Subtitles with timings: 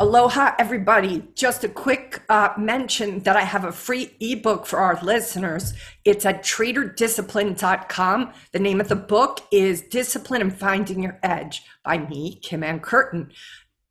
[0.00, 1.28] Aloha, everybody.
[1.34, 5.74] Just a quick uh, mention that I have a free ebook for our listeners.
[6.06, 8.32] It's at traderdiscipline.com.
[8.52, 12.80] The name of the book is Discipline and Finding Your Edge by me, Kim Ann
[12.80, 13.30] Curtin.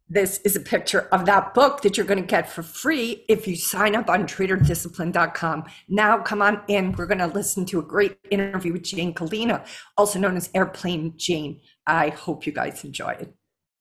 [0.10, 3.48] This is a picture of that book that you're going to get for free if
[3.48, 5.66] you sign up on traderdiscipline.com.
[5.90, 6.94] Now, come on in.
[6.94, 9.64] We're going to listen to a great interview with Jane Gallina,
[9.96, 11.62] also known as Airplane Jane.
[11.86, 13.36] I hope you guys enjoy it.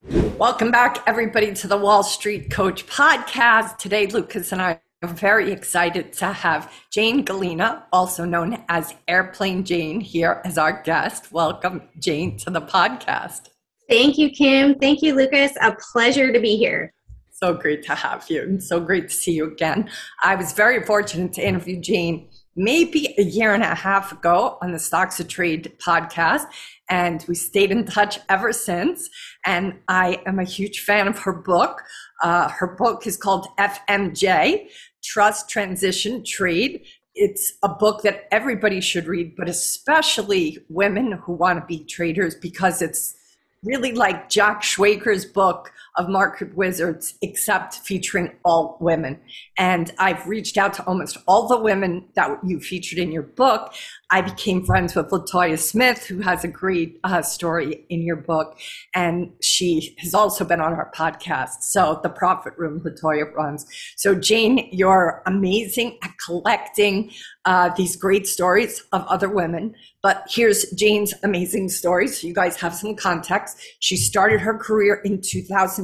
[0.05, 3.79] Welcome back, everybody, to the Wall Street Coach podcast.
[3.79, 9.65] Today, Lucas and I are very excited to have Jane Gallina, also known as Airplane
[9.65, 11.33] Jane, here as our guest.
[11.33, 13.49] Welcome, Jane, to the podcast.
[13.89, 14.77] Thank you, Kim.
[14.77, 15.53] Thank you, Lucas.
[15.61, 16.95] A pleasure to be here.
[17.33, 19.91] So great to have you and so great to see you again.
[20.23, 24.73] I was very fortunate to interview Jane maybe a year and a half ago on
[24.73, 26.45] the Stocks of Trade podcast.
[26.91, 29.09] And we stayed in touch ever since.
[29.47, 31.83] And I am a huge fan of her book.
[32.21, 34.69] Uh, her book is called FMJ
[35.05, 36.85] Trust, Transition, Trade.
[37.15, 42.35] It's a book that everybody should read, but especially women who want to be traders
[42.35, 43.15] because it's
[43.63, 49.21] really like Jack Schwager's book of Market Wizards, except featuring all women.
[49.59, 53.75] And I've reached out to almost all the women that you featured in your book.
[54.11, 58.59] I became friends with Latoya Smith, who has a great uh, story in your book.
[58.95, 61.63] And she has also been on our podcast.
[61.63, 63.67] So, The Profit Room, Latoya runs.
[63.97, 67.11] So, Jane, you're amazing at collecting
[67.45, 69.75] uh, these great stories of other women.
[70.03, 72.07] But here's Jane's amazing story.
[72.09, 73.59] So, you guys have some context.
[73.81, 75.21] She started her career in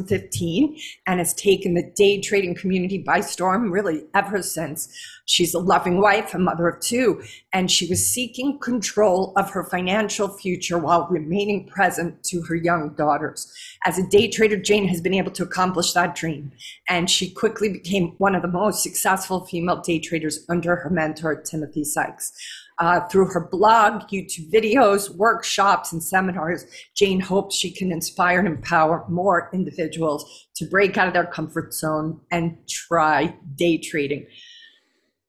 [0.06, 4.88] 2015 and has taken the day trading community by storm, really, ever since.
[5.26, 7.22] She's a loving wife, a mother of two,
[7.52, 12.90] and she was seeking control of her financial future while remaining present to her young
[12.90, 13.50] daughters.
[13.86, 16.52] As a day trader, Jane has been able to accomplish that dream,
[16.88, 21.40] and she quickly became one of the most successful female day traders under her mentor,
[21.40, 22.32] Timothy Sykes.
[22.80, 28.48] Uh, through her blog, YouTube videos, workshops, and seminars, Jane hopes she can inspire and
[28.48, 34.26] empower more individuals to break out of their comfort zone and try day trading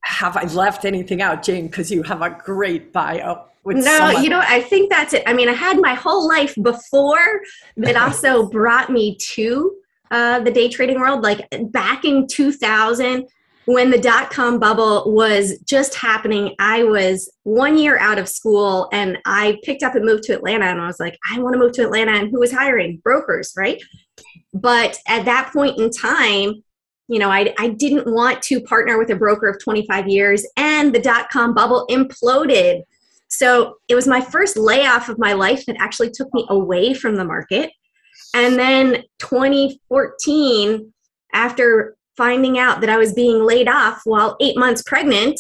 [0.06, 1.68] have I left anything out, Jane?
[1.68, 3.46] Because you have a great bio.
[3.66, 5.24] no, you know, I think that's it.
[5.26, 7.42] I mean, I had my whole life before
[7.78, 9.76] that also brought me to
[10.12, 11.24] uh, the day trading world.
[11.24, 13.28] Like back in 2000,
[13.66, 18.88] when the dot com bubble was just happening, I was one year out of school
[18.94, 20.66] and I picked up and moved to Atlanta.
[20.66, 22.14] And I was like, I want to move to Atlanta.
[22.14, 23.02] And who was hiring?
[23.04, 23.82] Brokers, right?
[24.54, 26.64] But at that point in time,
[27.08, 30.94] you know, I, I didn't want to partner with a broker of 25 years, and
[30.94, 32.82] the dot com bubble imploded.
[33.28, 37.16] So it was my first layoff of my life that actually took me away from
[37.16, 37.72] the market.
[38.34, 40.94] And then 2014,
[41.34, 45.40] after finding out that I was being laid off while eight months pregnant,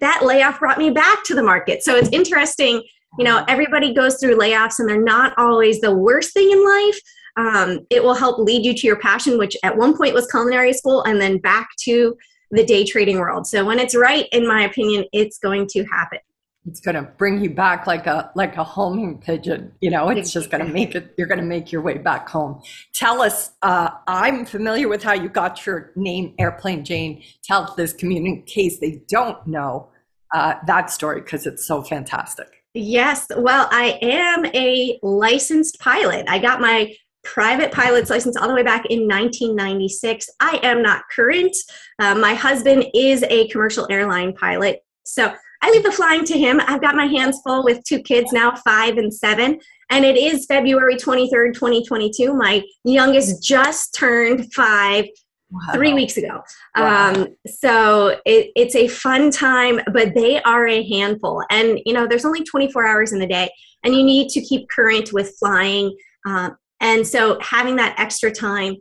[0.00, 1.82] that layoff brought me back to the market.
[1.82, 2.82] So it's interesting,
[3.18, 7.00] you know, everybody goes through layoffs and they're not always the worst thing in life,
[7.36, 10.72] um, it will help lead you to your passion, which at one point was culinary
[10.72, 12.16] school, and then back to
[12.50, 13.46] the day trading world.
[13.46, 16.18] So when it's right, in my opinion, it's going to happen.
[16.66, 19.72] It's going to bring you back like a like a homing pigeon.
[19.80, 21.14] You know, it's just going to make it.
[21.16, 22.60] You're going to make your way back home.
[22.92, 23.52] Tell us.
[23.62, 27.22] Uh, I'm familiar with how you got your name, Airplane Jane.
[27.42, 29.88] Tell this community in case they don't know
[30.34, 32.48] uh, that story because it's so fantastic.
[32.74, 33.26] Yes.
[33.36, 36.26] Well, I am a licensed pilot.
[36.28, 36.94] I got my
[37.24, 40.28] private pilot's license all the way back in 1996.
[40.40, 41.56] I am not current.
[41.98, 44.84] Uh, my husband is a commercial airline pilot.
[45.04, 46.60] So I leave the flying to him.
[46.66, 49.60] I've got my hands full with two kids now, five and seven.
[49.90, 52.32] And it is February 23rd, 2022.
[52.32, 55.06] My youngest just turned five
[55.52, 55.72] Wow.
[55.72, 56.42] three weeks ago.
[56.76, 57.12] Wow.
[57.12, 61.42] Um, so it, it's a fun time, but they are a handful.
[61.50, 63.50] And, you know, there's only 24 hours in a day,
[63.82, 65.96] and you need to keep current with flying.
[66.24, 68.76] Uh, and so having that extra time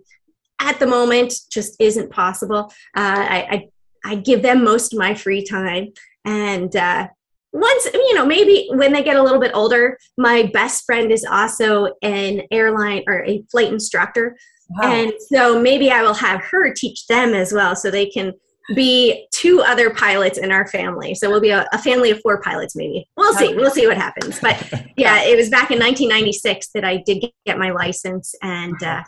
[0.62, 2.72] at the moment just isn't possible.
[2.96, 5.88] Uh, I, I, I, give them most of my free time.
[6.26, 7.08] And uh,
[7.52, 11.26] once, you know, maybe when they get a little bit older, my best friend is
[11.26, 14.38] also an airline or a flight instructor.
[14.70, 14.92] Wow.
[14.92, 18.34] And so maybe I will have her teach them as well so they can
[18.76, 21.16] be two other pilots in our family.
[21.16, 23.10] So we'll be a, a family of four pilots, maybe.
[23.18, 23.56] We'll see.
[23.56, 24.40] We'll see what happens.
[24.40, 24.62] But
[24.98, 29.04] yeah, it was back in 1996 that I did get my license and uh,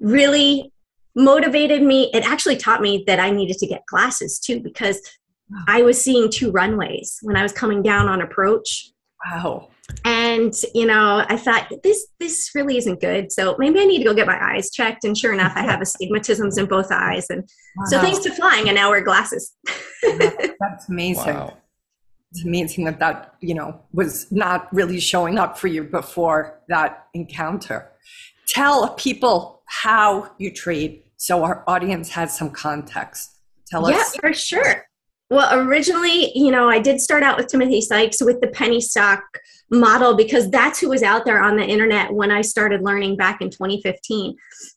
[0.00, 0.72] really
[1.14, 2.10] motivated me.
[2.12, 5.00] It actually taught me that I needed to get glasses too because
[5.68, 8.90] I was seeing two runways when I was coming down on approach.
[9.24, 9.68] Wow.
[10.04, 13.30] And you know, I thought this this really isn't good.
[13.30, 15.04] So maybe I need to go get my eyes checked.
[15.04, 17.26] And sure enough, I have astigmatisms in both eyes.
[17.30, 17.42] And
[17.76, 17.84] wow.
[17.86, 19.54] so thanks to flying, I now wear glasses.
[20.02, 21.34] That's amazing.
[21.34, 21.56] Wow.
[22.32, 27.06] It's amazing that that you know was not really showing up for you before that
[27.14, 27.92] encounter.
[28.48, 33.38] Tell people how you trade so our audience has some context.
[33.68, 33.92] Tell us.
[33.92, 34.86] Yeah, for sure.
[35.28, 39.22] Well, originally, you know, I did start out with Timothy Sykes with the penny stock
[39.70, 43.40] model because that's who was out there on the internet when I started learning back
[43.40, 44.36] in 2015.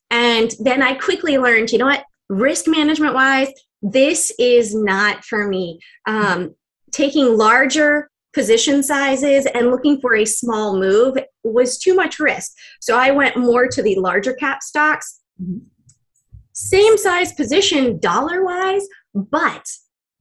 [0.10, 3.50] And then I quickly learned, you know what, risk management wise,
[3.84, 5.80] this is not for me.
[6.08, 6.56] Um,
[6.92, 12.52] taking larger position sizes and looking for a small move was too much risk.
[12.80, 15.20] So I went more to the larger cap stocks.
[16.54, 19.66] Same size position dollar wise, but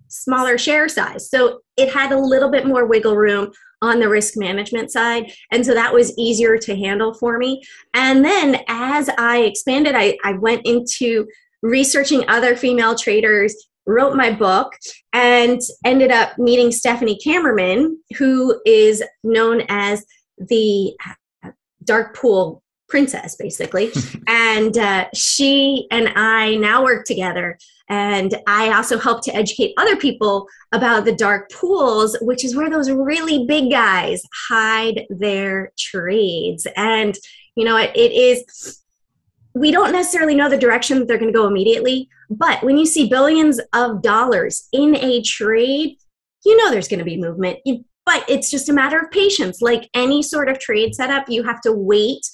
[0.08, 1.31] smaller share size.
[1.31, 5.31] So it had a little bit more wiggle room on the risk management side.
[5.52, 7.62] And so that was easier to handle for me.
[7.94, 11.26] And then as I expanded, I, I went into
[11.62, 13.55] researching other female traders,
[13.87, 14.72] wrote my book,
[15.12, 20.04] and ended up meeting Stephanie Kammerman, who is known as
[20.38, 20.96] the
[21.84, 23.90] dark pool princess basically.
[24.31, 27.58] And uh, she and i now work together.
[27.88, 32.70] And i also help to educate other people about the dark pools which is where
[32.70, 36.67] those really big guys hide their trades.
[36.76, 37.17] And
[37.55, 38.82] you know it, it is
[39.55, 42.87] we don't necessarily know the direction that they're going to go immediately but when you
[42.87, 45.96] see billions of dollars in a trade
[46.44, 47.58] you know there's going to be movement.
[48.06, 49.61] But it's just a matter of patience.
[49.61, 52.26] Like any sort of trade setup you have to wait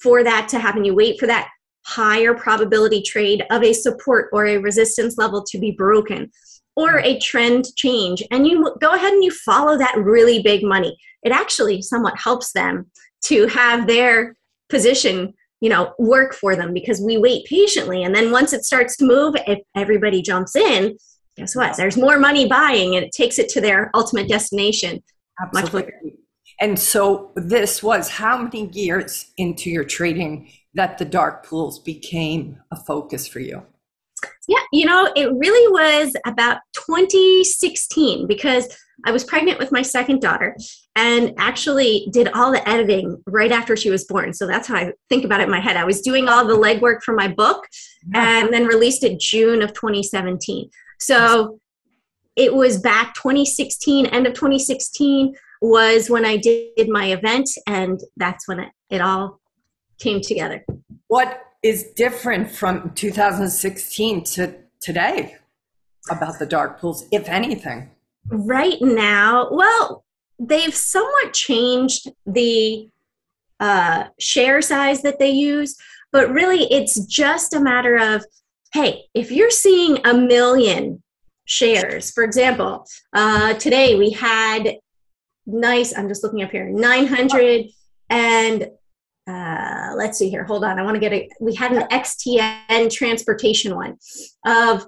[0.00, 0.84] for that to happen.
[0.84, 1.48] You wait for that
[1.84, 6.30] higher probability trade of a support or a resistance level to be broken
[6.76, 8.22] or a trend change.
[8.30, 10.96] And you go ahead and you follow that really big money.
[11.22, 12.90] It actually somewhat helps them
[13.24, 14.36] to have their
[14.68, 18.04] position you know work for them because we wait patiently.
[18.04, 20.96] And then once it starts to move if everybody jumps in
[21.38, 21.76] guess what?
[21.76, 25.02] There's more money buying and it takes it to their ultimate destination.
[25.40, 25.62] Absolutely.
[25.62, 26.17] much quicker
[26.60, 32.58] and so this was how many years into your trading that the dark pools became
[32.70, 33.64] a focus for you?
[34.48, 38.68] Yeah, you know, it really was about 2016 because
[39.06, 40.56] I was pregnant with my second daughter
[40.96, 44.32] and actually did all the editing right after she was born.
[44.34, 45.76] So that's how I think about it in my head.
[45.76, 47.64] I was doing all the legwork for my book
[48.14, 50.68] and then released it June of 2017.
[50.98, 51.60] So
[52.34, 58.46] it was back 2016, end of 2016 was when I did my event, and that's
[58.48, 59.40] when it, it all
[59.98, 60.64] came together.
[61.08, 65.36] What is different from 2016 to today
[66.10, 67.90] about the dark pools, if anything?
[68.28, 70.04] Right now, well,
[70.38, 72.88] they've somewhat changed the
[73.60, 75.76] uh, share size that they use,
[76.12, 78.24] but really it's just a matter of
[78.74, 81.02] hey, if you're seeing a million
[81.46, 82.84] shares, for example,
[83.14, 84.76] uh, today we had
[85.48, 85.96] nice.
[85.96, 86.68] I'm just looking up here.
[86.68, 87.66] 900
[88.10, 88.68] and
[89.28, 90.44] uh, let's see here.
[90.44, 90.78] Hold on.
[90.78, 91.28] I want to get a.
[91.40, 93.98] We had an XTN transportation one
[94.46, 94.86] of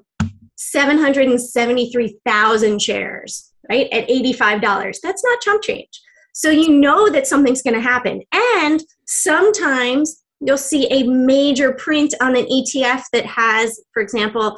[0.57, 3.89] 773,000 shares, right?
[3.93, 5.01] At $85.
[5.03, 6.01] That's not chump change.
[6.33, 8.23] So you know that something's going to happen.
[8.33, 14.57] And sometimes you'll see a major print on an ETF that has, for example,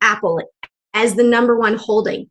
[0.00, 0.40] Apple
[0.92, 2.28] as the number one holding.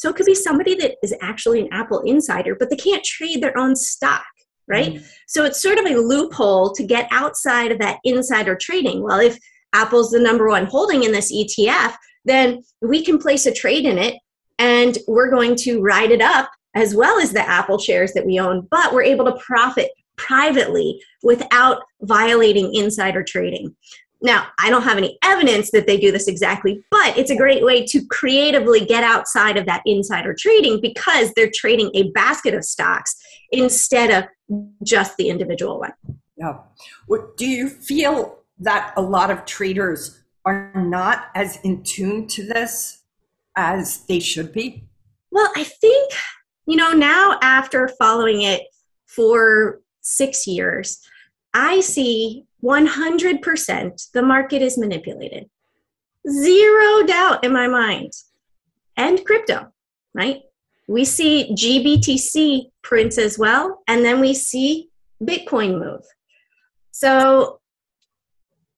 [0.00, 3.42] So it could be somebody that is actually an Apple insider, but they can't trade
[3.42, 4.24] their own stock,
[4.66, 4.94] right?
[4.94, 5.04] Mm-hmm.
[5.28, 9.02] So it's sort of a loophole to get outside of that insider trading.
[9.02, 9.36] Well, if
[9.74, 13.98] Apple's the number one holding in this ETF, then we can place a trade in
[13.98, 14.14] it
[14.58, 18.40] and we're going to ride it up as well as the Apple shares that we
[18.40, 23.76] own, but we're able to profit privately without violating insider trading.
[24.22, 27.64] Now, I don't have any evidence that they do this exactly, but it's a great
[27.64, 32.64] way to creatively get outside of that insider trading because they're trading a basket of
[32.64, 33.16] stocks
[33.50, 34.28] instead of
[34.84, 35.92] just the individual one.
[36.36, 36.58] Yeah.
[37.36, 43.02] do you feel that a lot of traders are not as in tune to this
[43.56, 44.84] as they should be?
[45.30, 46.12] Well, I think,
[46.66, 48.62] you know, now after following it
[49.06, 51.00] for six years,
[51.52, 55.48] I see 100% the market is manipulated.
[56.28, 58.12] zero doubt in my mind,
[58.96, 59.72] and crypto,
[60.14, 60.42] right?
[60.88, 64.90] We see GBTC prints as well, and then we see
[65.22, 66.02] Bitcoin move.
[66.90, 67.60] So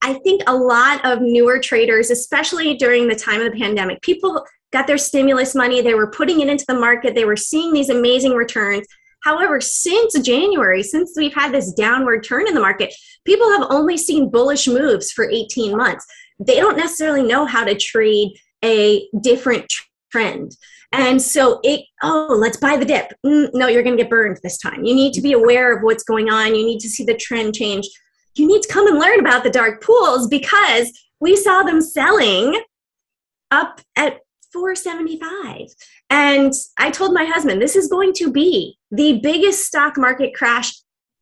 [0.02, 4.44] I think a lot of newer traders, especially during the time of the pandemic, people
[4.72, 7.88] got their stimulus money, they were putting it into the market, they were seeing these
[7.88, 8.86] amazing returns.
[9.22, 13.96] However, since January, since we've had this downward turn in the market, people have only
[13.96, 16.06] seen bullish moves for 18 months.
[16.38, 18.32] They don't necessarily know how to trade
[18.64, 19.72] a different
[20.10, 20.56] trend.
[20.92, 23.12] And so it, oh, let's buy the dip.
[23.24, 24.84] Mm, no, you're going to get burned this time.
[24.84, 26.54] You need to be aware of what's going on.
[26.54, 27.88] You need to see the trend change.
[28.34, 32.60] You need to come and learn about the dark pools because we saw them selling
[33.50, 34.20] up at
[34.52, 35.68] 475.
[36.10, 40.72] And I told my husband, this is going to be the biggest stock market crash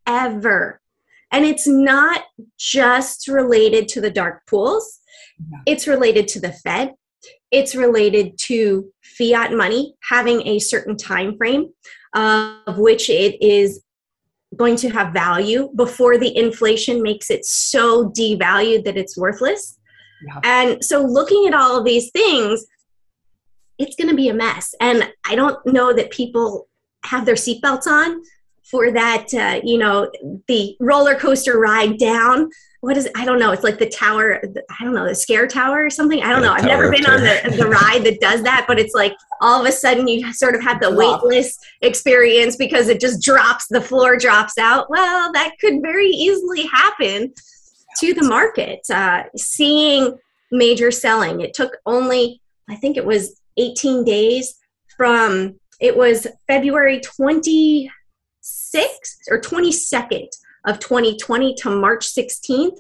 [0.07, 0.81] ever.
[1.33, 2.23] And it's not
[2.59, 4.99] just related to the dark pools,
[5.67, 6.93] it's related to the Fed,
[7.51, 11.71] it's related to fiat money having a certain time frame
[12.15, 13.83] of which it is
[14.57, 19.79] going to have value before the inflation makes it so devalued that it's worthless.
[20.27, 20.41] Yeah.
[20.43, 22.67] And so looking at all of these things,
[23.81, 24.75] it's going to be a mess.
[24.81, 26.69] And I don't know that people
[27.05, 28.23] have their seatbelts on
[28.63, 30.11] for that, uh, you know,
[30.47, 32.51] the roller coaster ride down.
[32.83, 33.13] What is it?
[33.17, 33.53] I don't know.
[33.53, 34.41] It's like the tower,
[34.79, 36.23] I don't know, the scare tower or something.
[36.23, 36.53] I don't know.
[36.53, 39.67] I've never been on the, the ride that does that, but it's like all of
[39.67, 44.17] a sudden you sort of have the weightless experience because it just drops, the floor
[44.17, 44.89] drops out.
[44.91, 47.33] Well, that could very easily happen
[47.99, 48.81] to the market.
[48.89, 50.19] Uh, seeing
[50.53, 54.57] major selling, it took only, I think it was 18 days
[54.97, 57.91] from it was February 26th
[59.31, 60.29] or 22nd
[60.67, 62.77] of 2020 to March 16th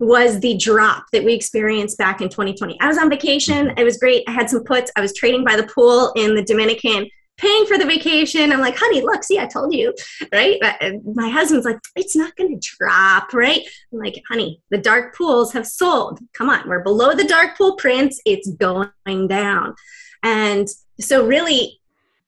[0.00, 2.80] was the drop that we experienced back in 2020.
[2.80, 3.72] I was on vacation.
[3.76, 4.24] It was great.
[4.26, 4.90] I had some puts.
[4.96, 8.50] I was trading by the pool in the Dominican, paying for the vacation.
[8.50, 9.94] I'm like, honey, look, see, I told you,
[10.32, 10.58] right?
[10.62, 13.60] Uh, my husband's like, it's not going to drop, right?
[13.92, 16.18] I'm like, honey, the dark pools have sold.
[16.32, 18.20] Come on, we're below the dark pool prints.
[18.24, 19.74] It's going down.
[20.22, 21.80] And so, really,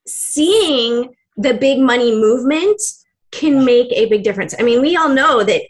[0.07, 2.81] seeing the big money movement
[3.31, 4.55] can make a big difference.
[4.59, 5.63] I mean, we all know that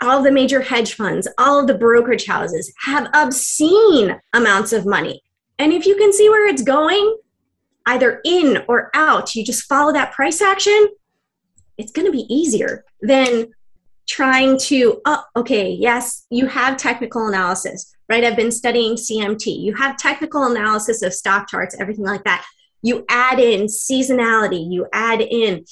[0.00, 5.22] all the major hedge funds, all the brokerage houses have obscene amounts of money.
[5.58, 7.16] And if you can see where it's going,
[7.86, 10.88] either in or out, you just follow that price action,
[11.78, 13.48] it's going to be easier than
[14.06, 18.24] trying to, oh, okay, yes, you have technical analysis right?
[18.24, 19.60] I've been studying CMT.
[19.60, 22.44] You have technical analysis of stock charts, everything like that.
[22.82, 25.64] You add in seasonality, you add in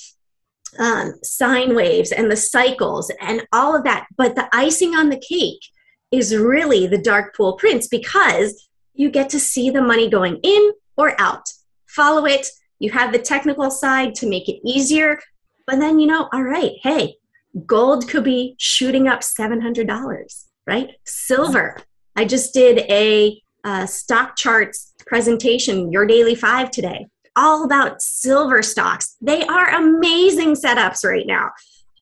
[0.78, 4.07] um, sine waves and the cycles and all of that.
[4.16, 5.62] But the icing on the cake
[6.11, 10.73] is really the dark pool prints because you get to see the money going in
[10.97, 11.49] or out.
[11.87, 12.49] Follow it.
[12.78, 15.21] You have the technical side to make it easier.
[15.66, 17.16] But then, you know, all right, hey,
[17.64, 20.90] gold could be shooting up $700, right?
[21.05, 21.78] Silver
[22.16, 27.06] I just did a uh, stock charts presentation, Your Daily Five today,
[27.37, 29.16] all about silver stocks.
[29.20, 31.50] They are amazing setups right now.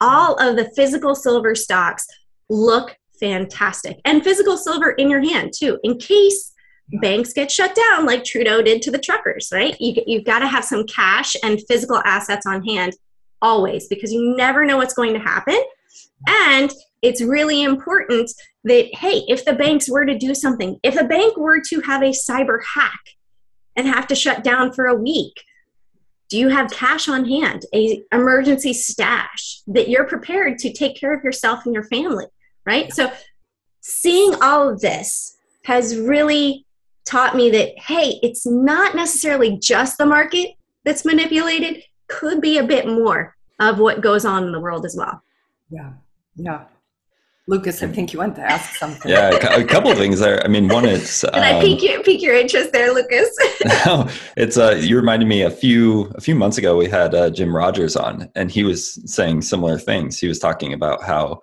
[0.00, 2.06] All of the physical silver stocks
[2.49, 4.00] look fantastic.
[4.04, 6.52] And physical silver in your hand, too, in case
[7.00, 9.76] banks get shut down like Trudeau did to the truckers, right?
[9.80, 12.92] You, you've got to have some cash and physical assets on hand
[13.40, 15.61] always because you never know what's going to happen.
[16.28, 16.71] And
[17.02, 18.30] it's really important
[18.64, 22.02] that, hey, if the banks were to do something, if a bank were to have
[22.02, 23.00] a cyber hack
[23.76, 25.33] and have to shut down for a week,
[26.30, 31.14] do you have cash on hand, a emergency stash that you're prepared to take care
[31.14, 32.26] of yourself and your family,
[32.64, 32.92] right?
[32.92, 33.12] So
[33.83, 36.66] seeing all of this has really
[37.04, 40.54] taught me that hey, it's not necessarily just the market
[40.85, 44.97] that's manipulated, could be a bit more of what goes on in the world as
[44.97, 45.23] well.
[45.71, 45.92] Yeah.
[46.37, 46.64] Yeah.
[47.47, 49.11] Lucas, I think you want to ask something.
[49.11, 50.43] Yeah, a couple of things there.
[50.43, 51.21] I mean, one is.
[51.33, 53.37] Did um, I pique your, pique your interest there, Lucas?
[53.87, 57.29] no, it's uh, you reminded me a few a few months ago we had uh,
[57.29, 60.19] Jim Rogers on, and he was saying similar things.
[60.19, 61.41] He was talking about how,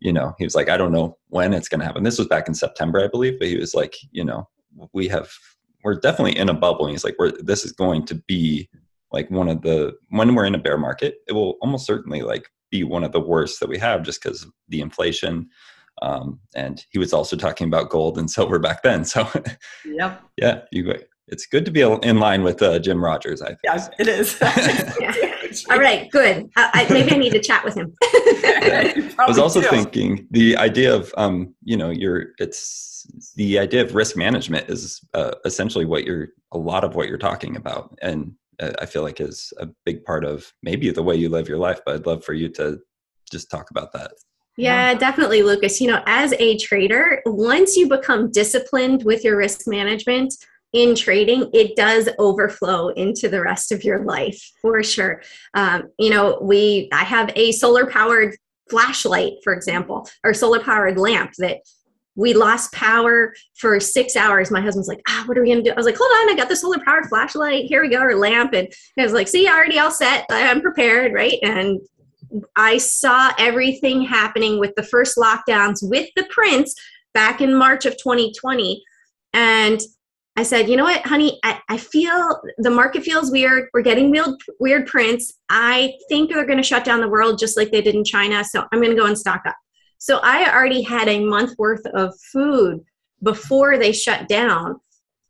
[0.00, 2.02] you know, he was like, I don't know when it's going to happen.
[2.02, 4.46] This was back in September, I believe, but he was like, you know,
[4.92, 5.30] we have
[5.82, 6.84] we're definitely in a bubble.
[6.84, 8.68] And he's like, we're this is going to be
[9.12, 12.50] like one of the when we're in a bear market, it will almost certainly like
[12.70, 15.48] be one of the worst that we have just because the inflation.
[16.02, 19.04] Um, and he was also talking about gold and silver back then.
[19.04, 19.28] So,
[19.84, 20.22] yep.
[20.36, 20.94] yeah, you
[21.30, 23.42] it's good to be in line with uh, Jim Rogers.
[23.42, 23.58] I think.
[23.64, 24.40] Yeah, it is.
[25.70, 26.50] All right, good.
[26.56, 27.94] I, I, maybe I need to chat with him.
[28.02, 29.68] I was also do.
[29.68, 33.06] thinking the idea of, um, you know, your it's
[33.36, 37.18] the idea of risk management is uh, essentially what you're a lot of what you're
[37.18, 41.28] talking about, and I feel like is a big part of maybe the way you
[41.28, 41.80] live your life.
[41.84, 42.80] But I'd love for you to
[43.30, 44.12] just talk about that.
[44.56, 45.80] Yeah, definitely, Lucas.
[45.80, 50.34] You know, as a trader, once you become disciplined with your risk management
[50.72, 55.22] in trading, it does overflow into the rest of your life for sure.
[55.54, 58.36] Um, you know, we I have a solar powered
[58.68, 61.60] flashlight, for example, or solar powered lamp that
[62.18, 64.50] we lost power for six hours.
[64.50, 65.70] My husband's like, ah, what are we gonna do?
[65.70, 67.66] I was like, hold on, I got the solar powered flashlight.
[67.66, 68.54] Here we go, our lamp.
[68.54, 70.26] And I was like, see, already all set.
[70.28, 71.38] I'm prepared, right?
[71.44, 71.80] And
[72.56, 76.74] I saw everything happening with the first lockdowns with the prints
[77.14, 78.82] back in March of 2020.
[79.32, 79.80] And
[80.36, 83.68] I said, you know what, honey, I, I feel the market feels weird.
[83.72, 85.34] We're getting weird, weird prints.
[85.50, 88.44] I think they're going to shut down the world just like they did in China.
[88.44, 89.56] So I'm going to go and stock up.
[89.98, 92.84] So I already had a month worth of food
[93.22, 94.80] before they shut down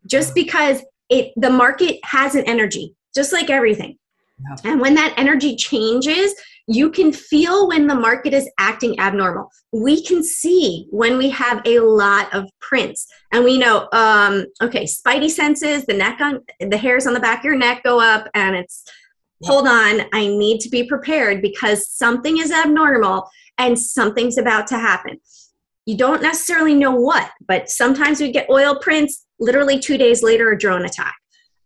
[0.06, 3.96] just because it the market has an energy just like everything
[4.38, 4.70] yeah.
[4.70, 6.34] and when that energy changes
[6.68, 9.50] you can feel when the market is acting abnormal.
[9.72, 14.84] We can see when we have a lot of prints, and we know, um, okay,
[14.84, 18.28] spidey senses, the neck on the hairs on the back of your neck go up,
[18.34, 18.84] and it's
[19.44, 24.78] hold on, I need to be prepared because something is abnormal and something's about to
[24.78, 25.18] happen.
[25.86, 30.50] You don't necessarily know what, but sometimes we get oil prints literally two days later,
[30.52, 31.14] a drone attack.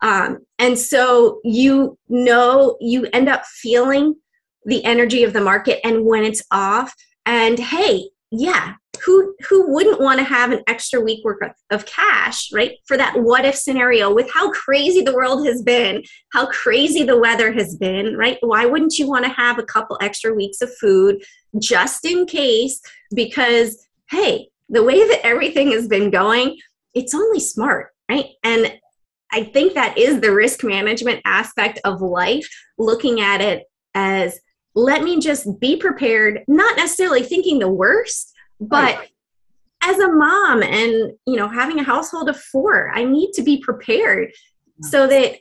[0.00, 4.14] Um, and so you know, you end up feeling
[4.64, 6.94] the energy of the market and when it's off
[7.26, 11.38] and hey yeah who who wouldn't want to have an extra week worth
[11.70, 12.72] of cash right?
[12.86, 17.18] For that what if scenario with how crazy the world has been how crazy the
[17.18, 18.38] weather has been right?
[18.40, 21.22] Why wouldn't you want to have a couple extra weeks of food
[21.58, 22.80] just in case?
[23.14, 26.58] Because hey the way that everything has been going
[26.94, 28.26] it's only smart right?
[28.44, 28.72] And
[29.32, 34.38] i think that is the risk management aspect of life looking at it as
[34.74, 38.31] let me just be prepared not necessarily thinking the worst
[38.68, 39.08] but right.
[39.82, 43.58] as a mom and you know having a household of four i need to be
[43.58, 44.30] prepared
[44.82, 45.36] so that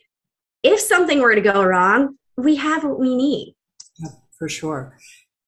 [0.64, 3.56] if something were to go wrong we have what we need.
[4.00, 4.98] Yeah, for sure.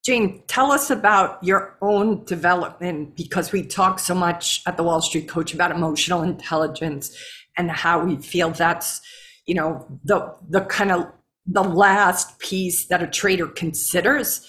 [0.05, 5.01] Jane tell us about your own development because we talk so much at the wall
[5.01, 7.17] street coach about emotional intelligence
[7.57, 9.01] and how we feel that's
[9.45, 11.09] you know the the kind of
[11.45, 14.45] the last piece that a trader considers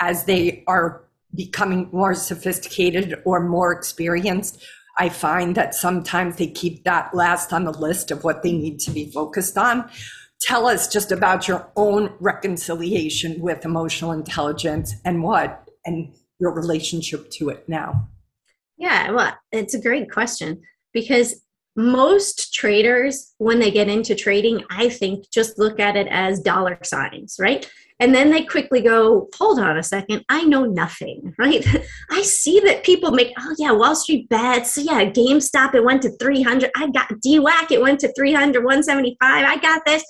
[0.00, 1.03] as they are
[1.34, 4.62] becoming more sophisticated or more experienced.
[4.98, 8.78] I find that sometimes they keep that last on the list of what they need
[8.80, 9.90] to be focused on.
[10.40, 17.30] Tell us just about your own reconciliation with emotional intelligence and what and your relationship
[17.30, 18.08] to it now.
[18.76, 21.40] Yeah, well, it's a great question because
[21.76, 26.78] most traders, when they get into trading, I think just look at it as dollar
[26.82, 27.68] signs, right?
[28.00, 31.64] And then they quickly go, hold on a second, I know nothing, right?
[32.10, 36.10] I see that people make, oh yeah, Wall Street bets, yeah, GameStop, it went to
[36.18, 36.70] 300.
[36.76, 39.16] I got DWAC, it went to 300, 175.
[39.20, 40.04] I got this.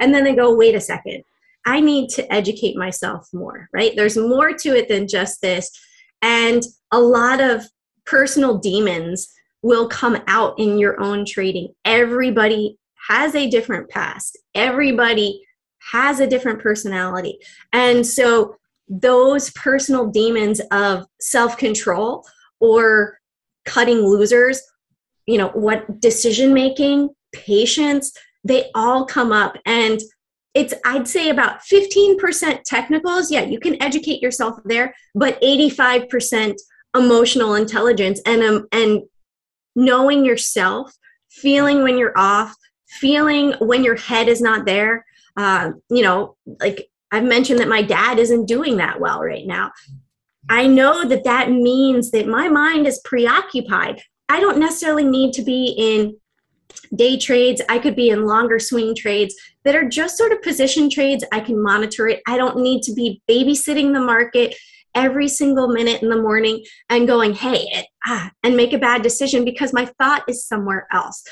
[0.00, 1.22] And then they go, wait a second,
[1.66, 3.92] I need to educate myself more, right?
[3.96, 5.70] There's more to it than just this.
[6.22, 7.64] And a lot of
[8.06, 9.28] personal demons
[9.62, 11.72] will come out in your own trading.
[11.84, 15.42] Everybody has a different past, everybody
[15.92, 17.38] has a different personality.
[17.72, 22.26] And so, those personal demons of self control
[22.60, 23.18] or
[23.64, 24.62] cutting losers,
[25.26, 28.12] you know, what decision making, patience,
[28.44, 29.56] they all come up.
[29.64, 30.00] And
[30.52, 33.30] it's, I'd say, about 15% technicals.
[33.30, 36.54] Yeah, you can educate yourself there, but 85%
[36.96, 39.02] emotional intelligence and um, and
[39.74, 40.92] knowing yourself,
[41.28, 42.54] feeling when you're off,
[42.86, 45.04] feeling when your head is not there.
[45.36, 49.72] Uh, you know, like I've mentioned that my dad isn't doing that well right now.
[50.48, 54.02] I know that that means that my mind is preoccupied.
[54.28, 56.16] I don't necessarily need to be in
[56.94, 57.62] day trades.
[57.68, 61.24] I could be in longer swing trades that are just sort of position trades.
[61.32, 62.20] I can monitor it.
[62.26, 64.54] I don't need to be babysitting the market
[64.94, 69.02] every single minute in the morning and going, hey, it, ah, and make a bad
[69.02, 71.22] decision because my thought is somewhere else.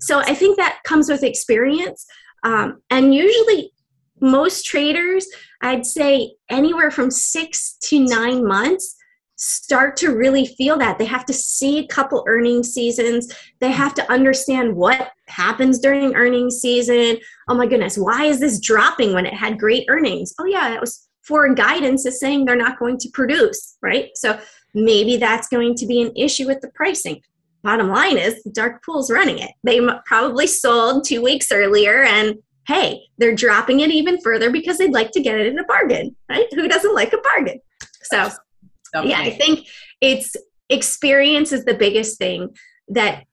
[0.00, 2.04] So I think that comes with experience.
[2.42, 3.72] Um, and usually,
[4.20, 5.26] most traders,
[5.60, 8.96] I'd say anywhere from six to nine months,
[9.36, 10.98] start to really feel that.
[10.98, 13.34] They have to see a couple earning seasons.
[13.58, 17.18] They have to understand what happens during earnings season.
[17.48, 20.32] Oh my goodness, why is this dropping when it had great earnings?
[20.38, 24.10] Oh, yeah, it was for guidance is saying they're not going to produce, right?
[24.14, 24.38] So
[24.74, 27.22] maybe that's going to be an issue with the pricing.
[27.62, 29.52] Bottom line is, Dark Pool's running it.
[29.62, 34.92] They probably sold two weeks earlier, and hey, they're dropping it even further because they'd
[34.92, 36.46] like to get it in a bargain, right?
[36.54, 37.60] Who doesn't like a bargain?
[38.04, 38.30] So,
[39.04, 39.66] yeah, I think
[40.00, 40.34] it's
[40.68, 42.50] experience is the biggest thing
[42.88, 43.24] that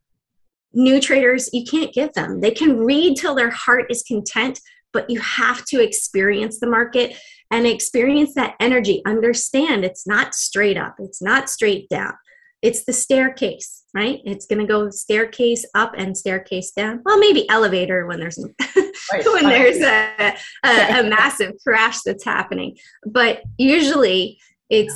[0.74, 2.42] new traders you can't give them.
[2.42, 4.60] They can read till their heart is content,
[4.94, 7.16] but you have to experience the market
[7.52, 9.02] and experience that energy.
[9.06, 12.14] Understand it's not straight up, it's not straight down.
[12.62, 14.20] It's the staircase, right?
[14.26, 17.02] It's going to go staircase up and staircase down.
[17.06, 19.26] Well, maybe elevator when there's right.
[19.26, 22.78] when there's a, a, a massive crash that's happening.
[23.06, 24.94] But usually, it's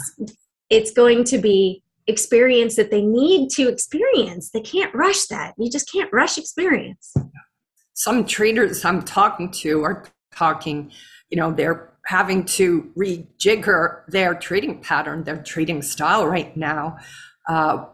[0.69, 4.49] it's going to be experience that they need to experience.
[4.51, 5.53] They can't rush that.
[5.57, 7.13] You just can't rush experience.
[7.93, 10.91] Some traders I'm talking to are talking,
[11.29, 16.97] you know, they're having to rejigger their trading pattern, their trading style right now.
[17.47, 17.85] Uh,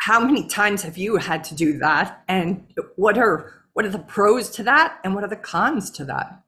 [0.00, 2.22] how many times have you had to do that?
[2.28, 2.66] And
[2.96, 6.42] what are what are the pros to that and what are the cons to that?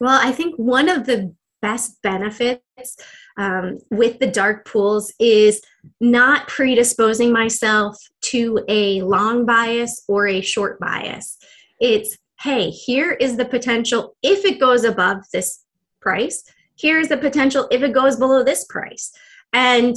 [0.00, 2.96] Well, I think one of the best benefits
[3.38, 5.62] um, with the dark pools is
[6.00, 11.38] not predisposing myself to a long bias or a short bias.
[11.80, 15.64] It's, hey, here is the potential if it goes above this
[16.00, 16.42] price.
[16.76, 19.12] Here's the potential if it goes below this price.
[19.52, 19.96] And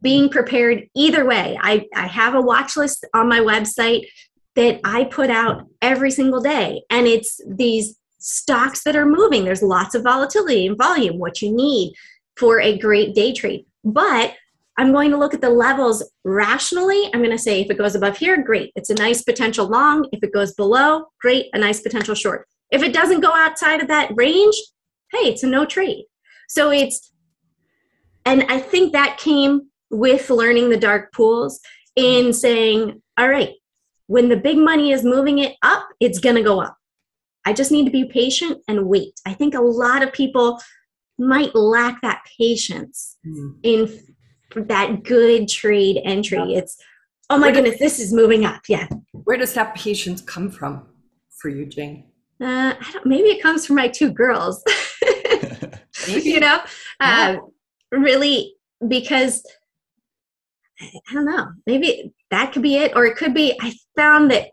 [0.00, 1.58] being prepared either way.
[1.60, 4.06] I, I have a watch list on my website
[4.54, 6.82] that I put out every single day.
[6.90, 9.44] And it's these stocks that are moving.
[9.44, 11.94] There's lots of volatility and volume, what you need
[12.36, 13.66] for a great day trade.
[13.84, 14.34] But
[14.76, 17.06] I'm going to look at the levels rationally.
[17.06, 18.72] I'm going to say if it goes above here, great.
[18.76, 20.08] It's a nice potential long.
[20.12, 22.46] If it goes below, great, a nice potential short.
[22.70, 24.54] If it doesn't go outside of that range,
[25.12, 26.04] hey, it's a no trade.
[26.48, 27.12] So it's,
[28.24, 31.60] and I think that came with learning the dark pools
[31.96, 33.50] in saying, all right,
[34.06, 36.76] when the big money is moving it up, it's going to go up.
[37.44, 39.20] I just need to be patient and wait.
[39.26, 40.60] I think a lot of people
[41.18, 43.54] might lack that patience mm.
[43.62, 43.88] in
[44.66, 46.38] that good trade entry.
[46.38, 46.58] Yeah.
[46.58, 46.76] It's,
[47.30, 48.62] oh my goodness, this is moving up.
[48.68, 48.88] Yeah.
[49.12, 50.86] Where does that patience come from
[51.38, 52.04] for you, Jane?
[52.40, 54.62] Uh, I don't, maybe it comes from my two girls.
[56.06, 56.60] you know,
[57.00, 57.36] yeah.
[57.90, 58.54] uh, really,
[58.86, 59.44] because
[60.80, 64.50] I don't know, maybe that could be it, or it could be I found that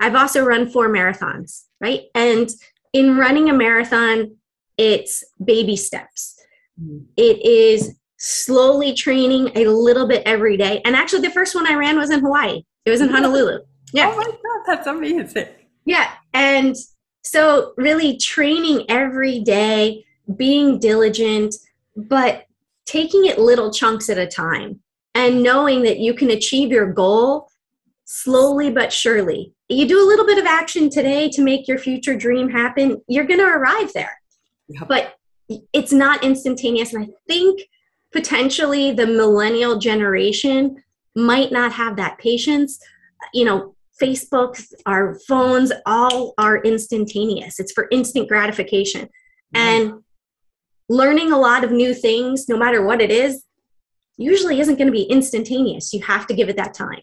[0.00, 2.02] I've also run four marathons, right?
[2.14, 2.48] And
[2.92, 4.36] in running a marathon,
[4.76, 6.40] it's baby steps.
[6.80, 7.04] Mm-hmm.
[7.16, 10.80] It is slowly training a little bit every day.
[10.84, 12.62] And actually, the first one I ran was in Hawaii.
[12.84, 13.60] It was in Honolulu.
[13.92, 14.10] Yeah.
[14.12, 15.48] Oh my God, that's amazing.
[15.84, 16.10] Yeah.
[16.32, 16.76] And
[17.22, 20.04] so, really training every day,
[20.36, 21.54] being diligent,
[21.96, 22.44] but
[22.86, 24.80] taking it little chunks at a time
[25.18, 27.48] and knowing that you can achieve your goal
[28.04, 29.52] slowly but surely.
[29.68, 33.26] You do a little bit of action today to make your future dream happen, you're
[33.26, 34.16] going to arrive there.
[34.68, 34.86] Yep.
[34.88, 35.14] But
[35.72, 36.92] it's not instantaneous.
[36.94, 37.62] And I think
[38.12, 40.76] potentially the millennial generation
[41.16, 42.78] might not have that patience.
[43.34, 47.58] You know, Facebook, our phones, all are instantaneous.
[47.58, 49.08] It's for instant gratification.
[49.52, 49.56] Mm-hmm.
[49.56, 50.04] And
[50.88, 53.42] learning a lot of new things, no matter what it is,
[54.18, 55.92] usually isn't going to be instantaneous.
[55.94, 57.00] You have to give it that time.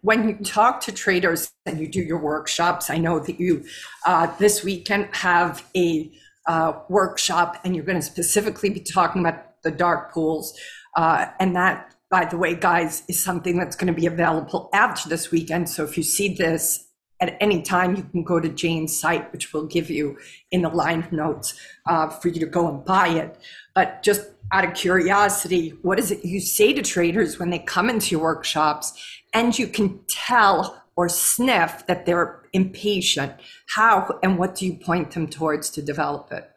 [0.00, 3.64] When you talk to traders and you do your workshops, I know that you
[4.06, 6.10] uh, this weekend have a
[6.46, 10.58] uh, workshop and you're going to specifically be talking about the dark pools.
[10.96, 15.08] Uh, and that, by the way, guys, is something that's going to be available after
[15.08, 15.68] this weekend.
[15.68, 16.87] So if you see this
[17.20, 20.18] at any time, you can go to Jane's site, which we'll give you
[20.50, 23.38] in the line notes uh, for you to go and buy it.
[23.74, 27.90] But just out of curiosity, what is it you say to traders when they come
[27.90, 28.92] into your workshops
[29.34, 33.32] and you can tell or sniff that they're impatient?
[33.74, 36.48] How and what do you point them towards to develop it?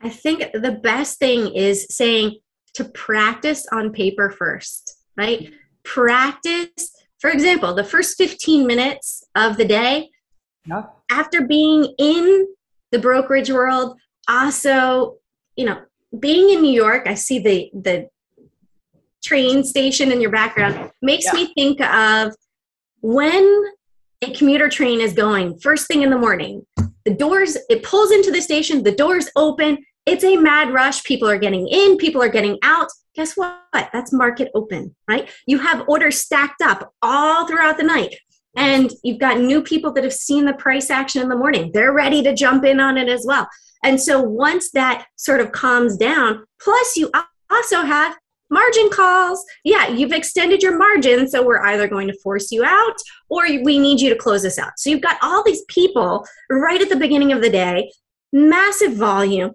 [0.00, 2.38] I think the best thing is saying
[2.74, 5.52] to practice on paper first, right?
[5.82, 10.08] Practice, for example, the first 15 minutes of the day,
[10.66, 10.84] yeah.
[11.10, 12.48] after being in
[12.92, 15.16] the brokerage world, also,
[15.54, 15.82] you know,
[16.18, 18.08] being in New York, I see the the
[19.22, 21.32] train station in your background makes yeah.
[21.34, 22.34] me think of
[23.02, 23.64] when
[24.22, 26.66] a commuter train is going first thing in the morning.
[27.04, 29.78] The doors it pulls into the station, the doors open,
[30.10, 31.04] it's a mad rush.
[31.04, 32.88] People are getting in, people are getting out.
[33.14, 33.60] Guess what?
[33.72, 35.30] That's market open, right?
[35.46, 38.16] You have orders stacked up all throughout the night.
[38.56, 41.70] And you've got new people that have seen the price action in the morning.
[41.72, 43.48] They're ready to jump in on it as well.
[43.84, 47.12] And so once that sort of calms down, plus you
[47.50, 48.16] also have
[48.50, 49.44] margin calls.
[49.64, 52.96] Yeah, you've extended your margin, so we're either going to force you out
[53.28, 54.72] or we need you to close this out.
[54.76, 57.92] So you've got all these people right at the beginning of the day,
[58.32, 59.52] massive volume.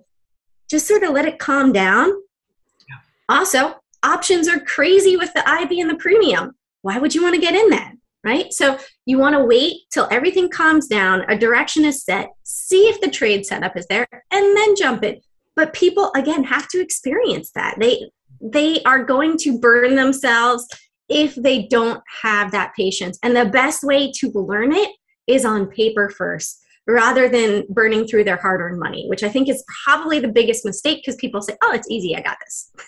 [0.69, 2.10] Just sort of let it calm down.
[2.10, 2.95] Yeah.
[3.30, 6.56] Also, options are crazy with the IV and the premium.
[6.82, 7.93] Why would you want to get in that?
[8.23, 8.51] Right?
[8.51, 12.99] So you want to wait till everything calms down, a direction is set, see if
[12.99, 15.21] the trade setup is there, and then jump in.
[15.56, 17.75] But people again have to experience that.
[17.80, 18.10] They
[18.41, 20.67] they are going to burn themselves
[21.08, 23.17] if they don't have that patience.
[23.23, 24.89] And the best way to learn it
[25.28, 29.49] is on paper first rather than burning through their hard earned money, which I think
[29.49, 32.71] is probably the biggest mistake because people say, oh, it's easy, I got this.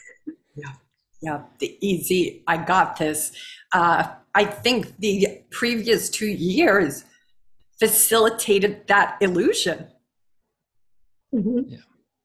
[0.59, 0.73] Yeah,
[1.21, 3.31] yeah, the easy, I got this.
[3.71, 7.05] Uh, I think the previous two years
[7.79, 9.85] facilitated that illusion.
[11.31, 11.59] Mm-hmm.
[11.67, 11.77] Yeah.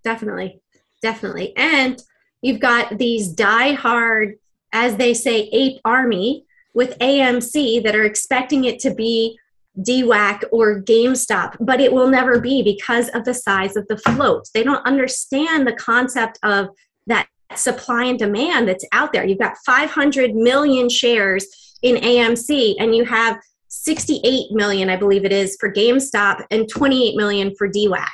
[0.04, 0.60] Definitely,
[1.00, 1.56] definitely.
[1.56, 2.02] And
[2.40, 4.36] you've got these die-hard,
[4.72, 9.38] as they say, ape army with AMC that are expecting it to be
[9.80, 14.48] DWAC or GameStop, but it will never be because of the size of the float.
[14.52, 16.68] They don't understand the concept of
[17.06, 19.24] that supply and demand that's out there.
[19.24, 21.46] You've got 500 million shares
[21.82, 27.16] in AMC, and you have 68 million, I believe it is, for GameStop and 28
[27.16, 28.08] million for DWAC.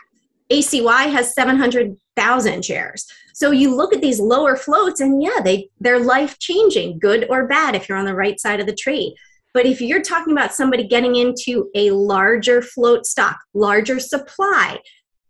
[0.51, 3.07] ACY has 700,000 shares.
[3.35, 7.47] So you look at these lower floats and yeah, they they're life changing, good or
[7.47, 9.15] bad if you're on the right side of the trade.
[9.55, 14.79] But if you're talking about somebody getting into a larger float stock, larger supply,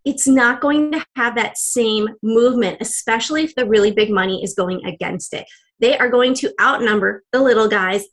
[0.04, 4.54] it's not going to have that same movement, especially if the really big money is
[4.54, 5.46] going against it.
[5.81, 8.04] They are going to outnumber the little guys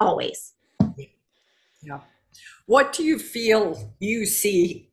[0.00, 0.54] always.
[1.82, 2.00] Yeah.
[2.66, 4.90] What do you feel you see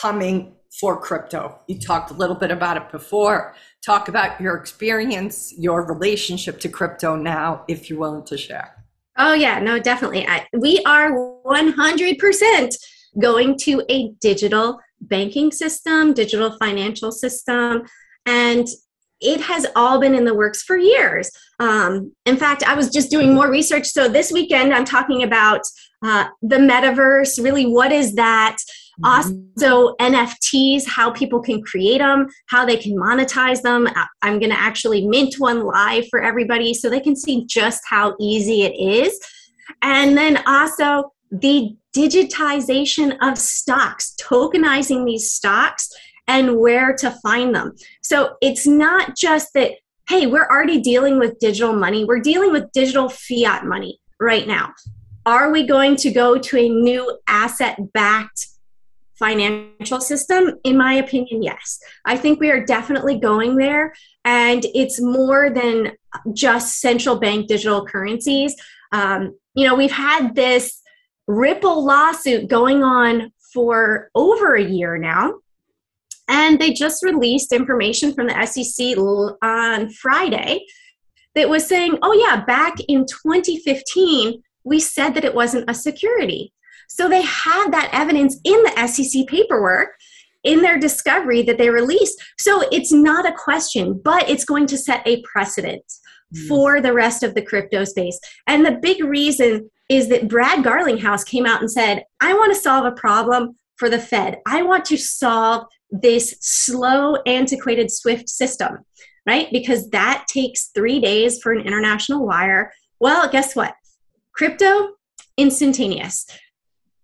[0.00, 1.60] coming for crypto?
[1.66, 6.68] You talked a little bit about it before talk about your experience, your relationship to
[6.68, 8.79] crypto now, if you're willing to share.
[9.22, 10.26] Oh, yeah, no, definitely.
[10.26, 11.12] I, we are
[11.44, 12.74] 100%
[13.20, 17.82] going to a digital banking system, digital financial system,
[18.24, 18.66] and
[19.20, 21.30] it has all been in the works for years.
[21.58, 23.88] Um, in fact, I was just doing more research.
[23.88, 25.60] So this weekend, I'm talking about
[26.02, 27.44] uh, the metaverse.
[27.44, 28.56] Really, what is that?
[29.02, 33.88] Also, NFTs, how people can create them, how they can monetize them.
[34.22, 38.14] I'm going to actually mint one live for everybody so they can see just how
[38.20, 39.18] easy it is.
[39.82, 45.90] And then also the digitization of stocks, tokenizing these stocks
[46.28, 47.74] and where to find them.
[48.02, 49.72] So it's not just that,
[50.08, 54.72] hey, we're already dealing with digital money, we're dealing with digital fiat money right now.
[55.26, 58.46] Are we going to go to a new asset backed
[59.20, 60.58] financial system?
[60.64, 61.78] In my opinion, yes.
[62.04, 63.94] I think we are definitely going there.
[64.24, 65.92] And it's more than
[66.32, 68.56] just central bank digital currencies.
[68.90, 70.82] Um, you know, we've had this
[71.28, 75.34] Ripple lawsuit going on for over a year now.
[76.28, 78.96] And they just released information from the SEC
[79.42, 80.64] on Friday
[81.34, 86.52] that was saying, oh, yeah, back in 2015, we said that it wasn't a security.
[86.90, 89.90] So they had that evidence in the SEC paperwork
[90.42, 92.20] in their discovery that they released.
[92.38, 95.84] So it's not a question, but it's going to set a precedent
[96.34, 96.48] mm.
[96.48, 98.18] for the rest of the crypto space.
[98.46, 102.60] And the big reason is that Brad Garlinghouse came out and said, I want to
[102.60, 104.38] solve a problem for the Fed.
[104.46, 108.78] I want to solve this slow, antiquated SWIFT system,
[109.26, 109.48] right?
[109.52, 112.72] Because that takes three days for an international wire.
[112.98, 113.74] Well, guess what?
[114.32, 114.90] Crypto,
[115.36, 116.26] instantaneous.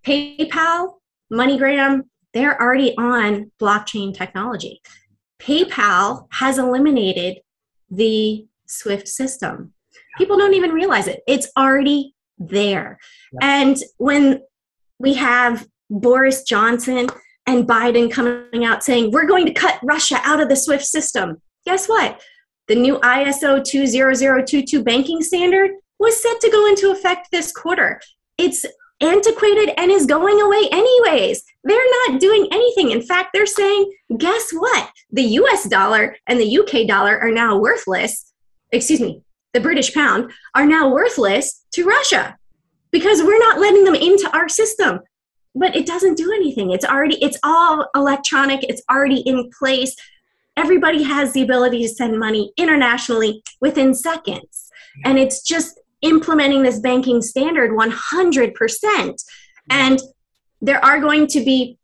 [0.06, 0.94] PayPal,
[1.32, 4.80] MoneyGram, they're already on blockchain technology.
[5.40, 7.38] PayPal has eliminated
[7.90, 9.72] the SWIFT system.
[10.16, 11.20] People don't even realize it.
[11.26, 12.98] It's already there.
[13.32, 13.38] Yeah.
[13.42, 14.42] And when
[14.98, 17.08] we have Boris Johnson
[17.46, 21.40] and Biden coming out saying, we're going to cut Russia out of the SWIFT system,
[21.64, 22.20] guess what?
[22.68, 28.00] The new ISO 20022 banking standard was set to go into effect this quarter.
[28.38, 28.66] It's
[29.00, 31.44] antiquated and is going away anyways.
[31.64, 32.90] They're not doing anything.
[32.90, 34.90] In fact, they're saying, guess what?
[35.10, 38.32] The US dollar and the UK dollar are now worthless.
[38.72, 42.36] Excuse me, the British pound are now worthless to Russia
[42.90, 45.00] because we're not letting them into our system.
[45.54, 46.70] But it doesn't do anything.
[46.70, 49.96] It's already, it's all electronic, it's already in place.
[50.58, 54.70] everybody has the ability to send money internationally within seconds.
[55.04, 59.24] And it's just implementing this banking standard 100%.
[59.70, 59.98] And
[60.60, 61.78] there are going to be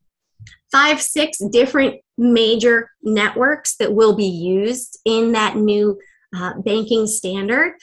[0.70, 5.98] five, six different major networks that will be used in that new
[6.34, 7.74] uh, banking standard.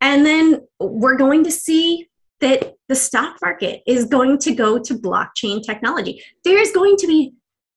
[0.00, 2.08] And then we're going to see
[2.40, 6.22] that the stock market is going to go to blockchain technology.
[6.44, 7.32] There's going to be,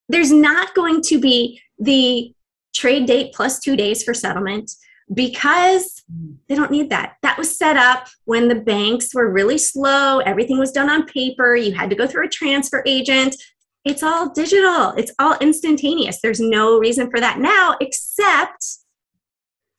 [0.08, 2.34] there's not going to be the
[2.74, 4.70] trade date plus two days for settlement
[5.12, 6.36] because mm.
[6.48, 7.16] they don't need that.
[7.22, 11.56] That was set up when the banks were really slow, everything was done on paper,
[11.56, 13.36] you had to go through a transfer agent.
[13.84, 16.20] It's all digital, it's all instantaneous.
[16.20, 18.64] There's no reason for that now, except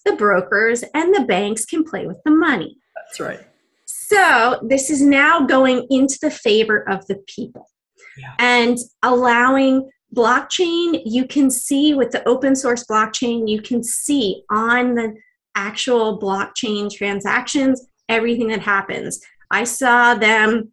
[0.05, 2.77] the brokers and the banks can play with the money.
[2.95, 3.45] That's right.
[3.85, 7.69] So this is now going into the favor of the people
[8.17, 8.33] Yeah.
[8.39, 11.01] and allowing blockchain.
[11.05, 15.15] You can see with the open source blockchain, you can see on the
[15.55, 19.19] actual blockchain transactions everything that happens.
[19.51, 20.71] I saw them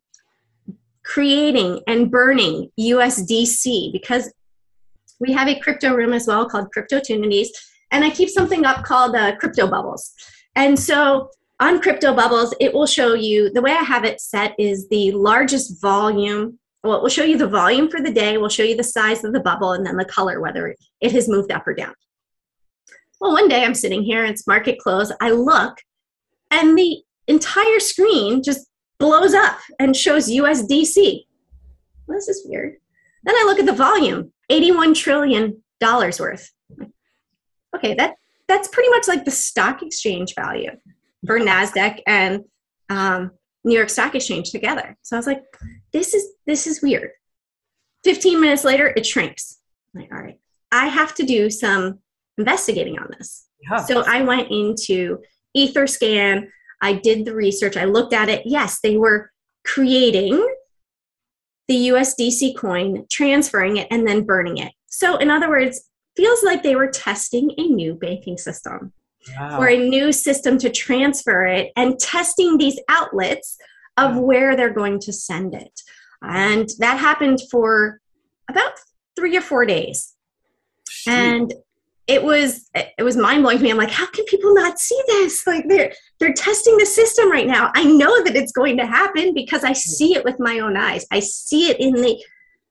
[1.05, 4.33] creating and burning USDC because
[5.21, 7.49] we have a crypto room as well called Crypto Tunities,
[7.91, 10.13] and I keep something up called uh, Crypto Bubbles.
[10.57, 14.55] And so on Crypto Bubbles, it will show you the way I have it set
[14.59, 16.59] is the largest volume.
[16.87, 19.25] Well, it will show you the volume for the day, we'll show you the size
[19.25, 21.95] of the bubble, and then the color, whether it has moved up or down.
[23.21, 25.11] Well, one day I'm sitting here, it's market close.
[25.21, 25.79] I look,
[26.51, 28.69] and the entire screen just
[28.99, 31.25] blows up and shows USDC.
[32.07, 32.77] Well, this is weird.
[33.25, 36.53] Then I look at the volume, 81 trillion dollars worth.
[37.75, 38.15] Okay, that
[38.47, 40.71] that's pretty much like the stock exchange value
[41.27, 42.45] for Nasdaq and
[42.89, 43.33] um,
[43.67, 44.97] New York Stock Exchange together.
[45.03, 45.43] So I was like,
[45.93, 47.11] this is this is weird.
[48.05, 49.59] 15 minutes later, it shrinks.
[49.95, 51.99] I'm like, all right, I have to do some
[52.39, 53.49] investigating on this.
[53.61, 53.79] Yeah.
[53.79, 55.19] So I went into
[55.57, 56.49] Etherscan.
[56.81, 57.77] I did the research.
[57.77, 58.43] I looked at it.
[58.47, 59.33] Yes, they were
[59.65, 60.47] creating
[61.67, 64.73] the USDC coin, transferring it, and then burning it.
[64.87, 68.93] So, in other words, feels like they were testing a new banking system
[69.37, 69.59] Wow.
[69.59, 73.57] or a new system to transfer it and testing these outlets
[73.97, 75.81] of where they're going to send it.
[76.23, 78.01] And that happened for
[78.49, 78.73] about
[79.17, 80.15] three or four days.
[81.09, 81.53] And
[82.07, 83.71] it was it was mind blowing to me.
[83.71, 85.47] I'm like, how can people not see this?
[85.47, 87.73] Like they're they're testing the system right now.
[87.75, 89.75] I know that it's going to happen because I hmm.
[89.75, 91.05] see it with my own eyes.
[91.11, 92.23] I see it in the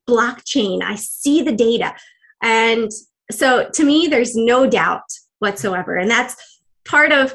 [0.08, 0.82] blockchain.
[0.84, 1.94] I see the data.
[2.41, 2.91] And
[3.32, 5.04] so to me, there's no doubt
[5.39, 5.95] whatsoever.
[5.95, 6.36] And that's
[6.86, 7.34] part of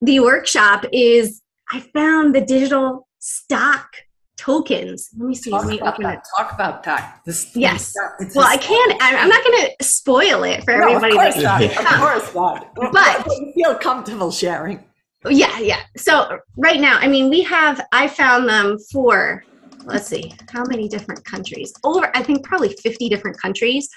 [0.00, 3.88] the workshop is I found the digital stock
[4.36, 5.10] tokens.
[5.18, 5.50] Let me see.
[5.50, 6.24] Talk Let me about open that.
[6.36, 7.20] Talk about that.
[7.26, 7.94] This, Yes.
[8.20, 8.94] it's Well, I can't.
[9.00, 11.14] I'm not going to spoil it for No, of everybody.
[11.14, 11.62] course that- not.
[11.92, 12.74] Of course not.
[12.92, 14.84] But- you feel comfortable sharing.
[15.28, 15.80] Yeah, yeah.
[15.96, 17.84] So right now, I mean, we have.
[17.92, 19.44] I found them for.
[19.84, 21.72] Let's see, how many different countries?
[21.82, 23.88] Over, I think, probably 50 different countries.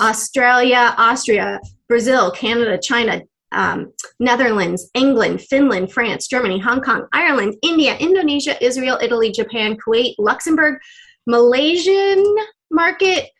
[0.00, 3.22] Australia, Austria, Brazil, Canada, China,
[3.52, 10.14] um, Netherlands, England, Finland, France, Germany, Hong Kong, Ireland, India, Indonesia, Israel, Italy, Japan, Kuwait,
[10.18, 10.78] Luxembourg,
[11.26, 12.24] Malaysian
[12.70, 13.30] market.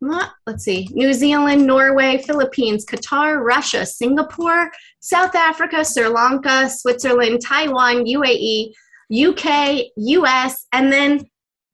[0.00, 8.04] Let's see, New Zealand, Norway, Philippines, Qatar, Russia, Singapore, South Africa, Sri Lanka, Switzerland, Taiwan,
[8.04, 8.72] UAE,
[9.12, 11.26] UK, US, and then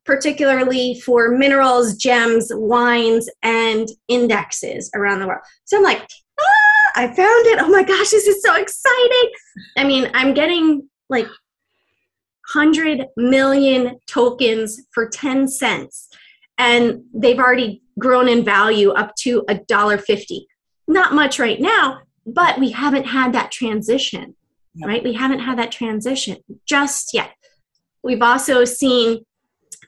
[0.05, 5.43] particularly for minerals, gems, wines, and indexes around the world.
[5.65, 6.03] So I'm like,
[6.41, 7.59] ah, I found it.
[7.61, 9.31] Oh my gosh, this is so exciting.
[9.77, 11.27] I mean, I'm getting like
[12.53, 16.09] 100 million tokens for 10 cents,
[16.59, 20.47] and they've already grown in value up to a dollar fifty.
[20.87, 24.35] Not much right now, but we haven't had that transition,
[24.75, 24.89] Yep.
[24.89, 25.03] right?
[25.05, 26.37] We haven't had that transition
[26.67, 27.31] just yet.
[28.03, 29.25] We've also seen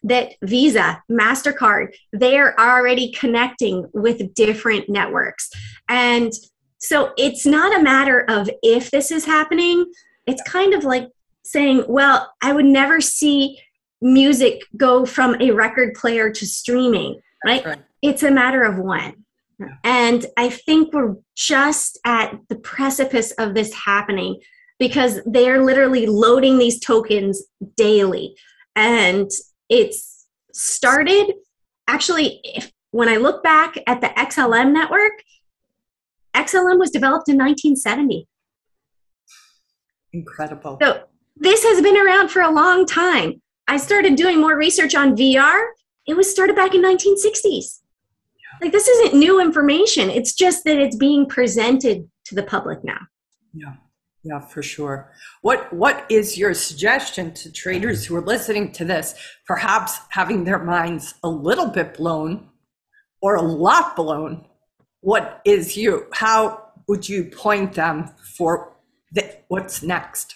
[0.06, 5.50] that Visa, MasterCard, they're already connecting with different networks.
[5.88, 6.32] And
[6.78, 9.84] so it's not a matter of if this is happening,
[10.26, 11.08] it's kind of like
[11.44, 13.58] saying, well, I would never see
[14.00, 17.64] music go from a record player to streaming, right?
[17.64, 17.82] Right.
[18.02, 19.24] It's a matter of when.
[19.84, 24.40] And I think we're just at the precipice of this happening
[24.78, 27.42] because they're literally loading these tokens
[27.74, 28.36] daily.
[28.74, 29.30] And
[29.68, 31.34] it's started
[31.88, 35.22] actually, if, when I look back at the XLM network,
[36.34, 38.28] XLM was developed in 1970.
[40.12, 40.78] Incredible.
[40.80, 41.04] So
[41.36, 43.42] this has been around for a long time.
[43.68, 45.66] I started doing more research on VR.
[46.06, 47.80] It was started back in 1960s.
[48.60, 50.08] Like this isn't new information.
[50.08, 53.00] It's just that it's being presented to the public now.
[53.52, 53.74] Yeah.
[54.26, 55.12] Yeah, for sure.
[55.42, 59.14] What what is your suggestion to traders who are listening to this,
[59.46, 62.48] perhaps having their minds a little bit blown
[63.22, 64.44] or a lot blown?
[65.00, 66.06] What is you?
[66.12, 68.76] How would you point them for
[69.12, 70.34] the, what's next?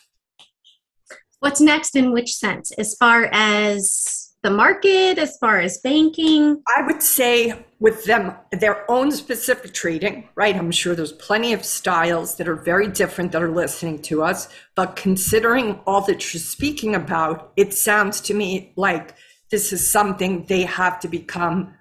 [1.41, 2.70] What's next in which sense?
[2.78, 6.62] As far as the market, as far as banking?
[6.76, 10.57] I would say with them, their own specific trading, right?
[10.57, 14.49] I'm sure there's plenty of styles that are very different that are listening to us.
[14.74, 19.14] But considering all that you're speaking about, it sounds to me like
[19.51, 21.74] this is something they have to become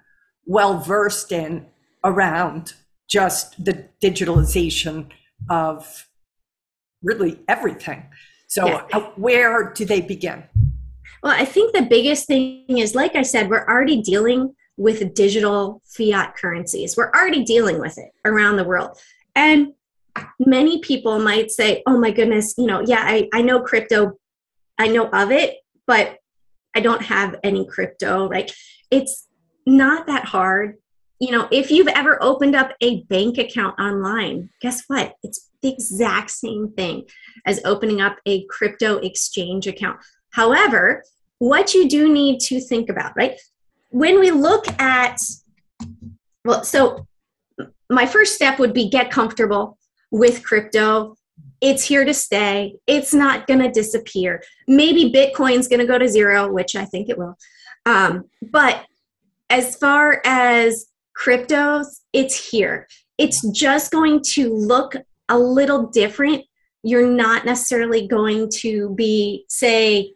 [0.46, 1.66] well versed in
[2.02, 2.74] around
[3.08, 5.08] just the digitalization
[5.48, 6.08] of
[7.02, 8.06] really everything.
[8.48, 8.86] So,
[9.16, 10.44] where do they begin?
[11.22, 15.82] Well, I think the biggest thing is, like I said, we're already dealing with digital
[15.84, 16.96] fiat currencies.
[16.96, 18.98] We're already dealing with it around the world.
[19.34, 19.74] And
[20.38, 24.18] many people might say, oh my goodness, you know, yeah, I, I know crypto,
[24.78, 25.56] I know of it,
[25.86, 26.18] but
[26.74, 28.50] I don't have any crypto, right?
[28.90, 29.26] It's
[29.66, 30.76] not that hard.
[31.18, 35.14] You know, if you've ever opened up a bank account online, guess what?
[35.22, 37.04] It's the exact same thing
[37.44, 39.98] as opening up a crypto exchange account.
[40.32, 41.04] However,
[41.38, 43.40] what you do need to think about, right?
[43.90, 45.18] When we look at,
[46.44, 47.06] well, so
[47.88, 49.78] my first step would be get comfortable
[50.10, 51.16] with crypto.
[51.60, 52.76] It's here to stay.
[52.86, 54.42] It's not going to disappear.
[54.68, 57.36] Maybe Bitcoin's going to go to zero, which I think it will.
[57.86, 58.84] Um, but
[59.48, 60.86] as far as
[61.18, 62.86] cryptos, it's here.
[63.18, 64.94] It's just going to look
[65.28, 66.44] a little different.
[66.82, 70.14] You're not necessarily going to be, say,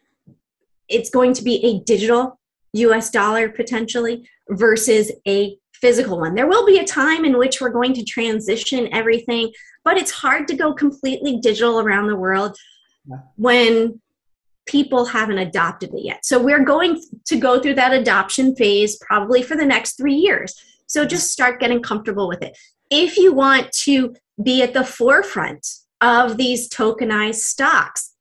[0.88, 2.38] it's going to be a digital
[2.74, 6.34] US dollar potentially versus a physical one.
[6.34, 9.52] There will be a time in which we're going to transition everything,
[9.84, 12.56] but it's hard to go completely digital around the world
[13.36, 14.00] when
[14.66, 16.24] people haven't adopted it yet.
[16.24, 20.54] So we're going to go through that adoption phase probably for the next three years.
[20.86, 21.10] So mm-hmm.
[21.10, 22.56] just start getting comfortable with it.
[22.90, 25.66] If you want to be at the forefront
[26.00, 28.14] of these tokenized stocks,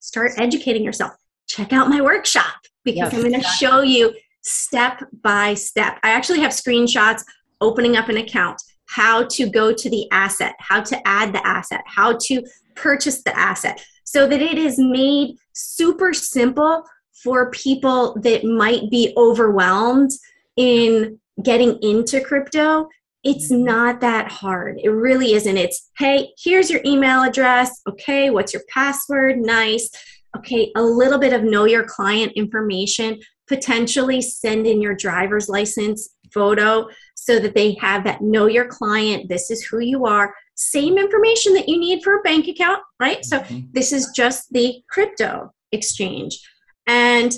[0.00, 1.12] start educating yourself
[1.50, 3.66] check out my workshop because yes, I'm going to exactly.
[3.66, 5.98] show you step by step.
[6.02, 7.24] I actually have screenshots
[7.60, 11.82] opening up an account, how to go to the asset, how to add the asset,
[11.86, 12.42] how to
[12.76, 16.84] purchase the asset, so that it is made super simple
[17.22, 20.10] for people that might be overwhelmed
[20.56, 22.88] in getting into crypto.
[23.22, 23.64] It's mm-hmm.
[23.64, 24.80] not that hard.
[24.82, 25.56] It really isn't.
[25.56, 27.82] It's, hey, here's your email address.
[27.86, 29.38] Okay, what's your password?
[29.38, 29.90] Nice
[30.36, 33.18] okay, a little bit of know your client information,
[33.48, 39.28] potentially send in your driver's license photo so that they have that know your client,
[39.28, 40.34] this is who you are.
[40.54, 43.24] Same information that you need for a bank account, right?
[43.24, 43.66] So mm-hmm.
[43.72, 46.40] this is just the crypto exchange.
[46.86, 47.32] And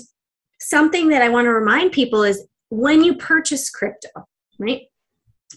[0.59, 4.09] something that I want to remind people is when you purchase crypto,
[4.59, 4.83] right?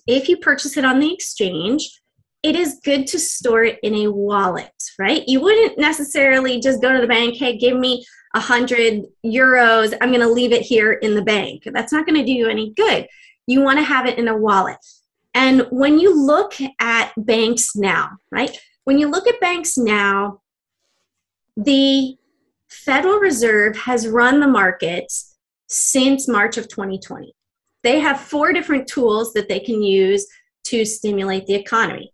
[0.07, 2.01] If you purchase it on the exchange,
[2.47, 4.71] it is good to store it in a wallet,
[5.01, 5.25] right?
[5.27, 9.97] You wouldn't necessarily just go to the bank, hey, give me a hundred euros.
[10.01, 11.65] I'm to leave it here in the bank.
[11.67, 13.09] That's not to do you any good.
[13.49, 14.77] You want to have it in a wallet.
[15.35, 18.57] And when you look at banks now, right?
[18.85, 20.41] When you look at banks now,
[21.57, 22.15] the
[22.69, 25.37] Federal Reserve has run the markets
[25.67, 27.35] since March of 2020.
[27.83, 30.29] They have four different tools that they can use
[30.67, 32.13] to stimulate the economy.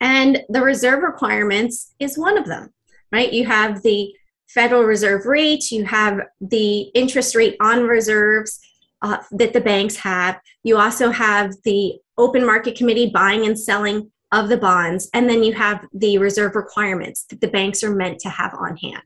[0.00, 2.72] And the reserve requirements is one of them,
[3.12, 3.32] right?
[3.32, 4.12] You have the
[4.48, 8.58] Federal Reserve rate, you have the interest rate on reserves
[9.02, 10.40] uh, that the banks have.
[10.64, 15.42] You also have the open market committee buying and selling of the bonds, and then
[15.42, 19.02] you have the reserve requirements that the banks are meant to have on hand.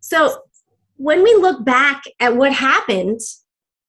[0.00, 0.42] So
[0.96, 3.20] when we look back at what happened,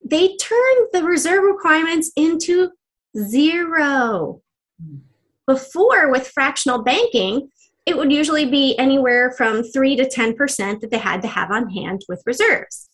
[0.03, 2.71] they turned the reserve requirements into
[3.17, 4.41] zero.
[4.83, 4.99] Mm.
[5.47, 7.49] Before, with fractional banking,
[7.85, 11.69] it would usually be anywhere from 3 to 10% that they had to have on
[11.69, 12.89] hand with reserves.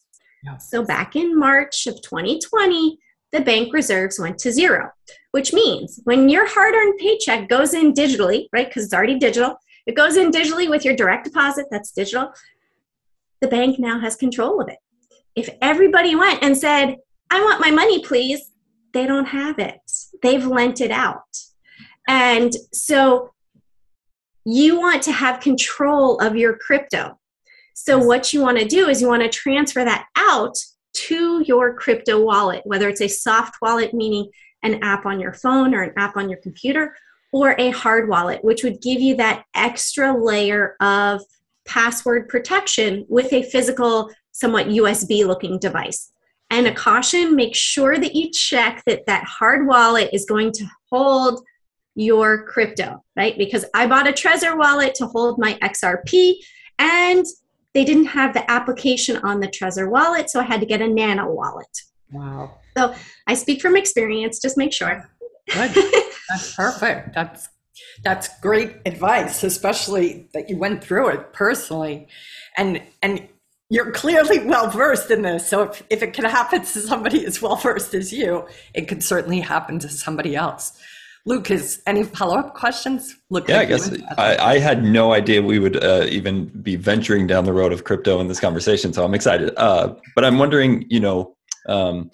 [0.60, 2.98] So back in March of 2020,
[3.32, 4.90] the bank reserves went to zero,
[5.32, 9.58] which means when your hard earned paycheck goes in digitally, right, because it's already digital,
[9.86, 12.32] it goes in digitally with your direct deposit, that's digital,
[13.42, 14.80] the bank now has control of it.
[15.36, 16.96] If everybody went and said,
[17.30, 18.52] I want my money, please,
[18.94, 19.80] they don't have it.
[20.24, 21.38] They've lent it out.
[22.10, 23.34] And so
[24.44, 27.20] you want to have control of your crypto.
[27.76, 30.58] So, what you want to do is you want to transfer that out
[30.94, 34.30] to your crypto wallet, whether it's a soft wallet, meaning
[34.64, 36.96] an app on your phone or an app on your computer,
[37.32, 41.22] or a hard wallet, which would give you that extra layer of
[41.66, 46.12] password protection with a physical, somewhat USB looking device.
[46.50, 50.66] And a caution make sure that you check that that hard wallet is going to
[50.92, 51.46] hold
[52.00, 53.38] your crypto, right?
[53.38, 56.36] Because I bought a Trezor wallet to hold my XRP
[56.80, 57.26] and
[57.74, 60.88] they didn't have the application on the Trezor wallet, so I had to get a
[60.88, 61.68] Nano wallet.
[62.12, 62.58] Wow.
[62.78, 62.96] So
[63.28, 65.10] I speak from experience, just make sure.
[65.50, 65.74] Good.
[66.30, 67.14] That's perfect.
[67.14, 67.50] That's
[68.02, 72.08] that's great advice, especially that you went through it personally.
[72.58, 73.28] And and
[73.70, 75.48] you're clearly well versed in this.
[75.48, 79.04] So if, if it can happen to somebody as well versed as you, it could
[79.04, 80.80] certainly happen to somebody else.
[81.26, 83.16] Lucas, any follow up questions?
[83.30, 87.28] Look, yeah, I guess I, I, had no idea we would uh, even be venturing
[87.28, 89.54] down the road of crypto in this conversation, so I'm excited.
[89.58, 91.36] Uh, but I'm wondering, you know,
[91.68, 92.10] um,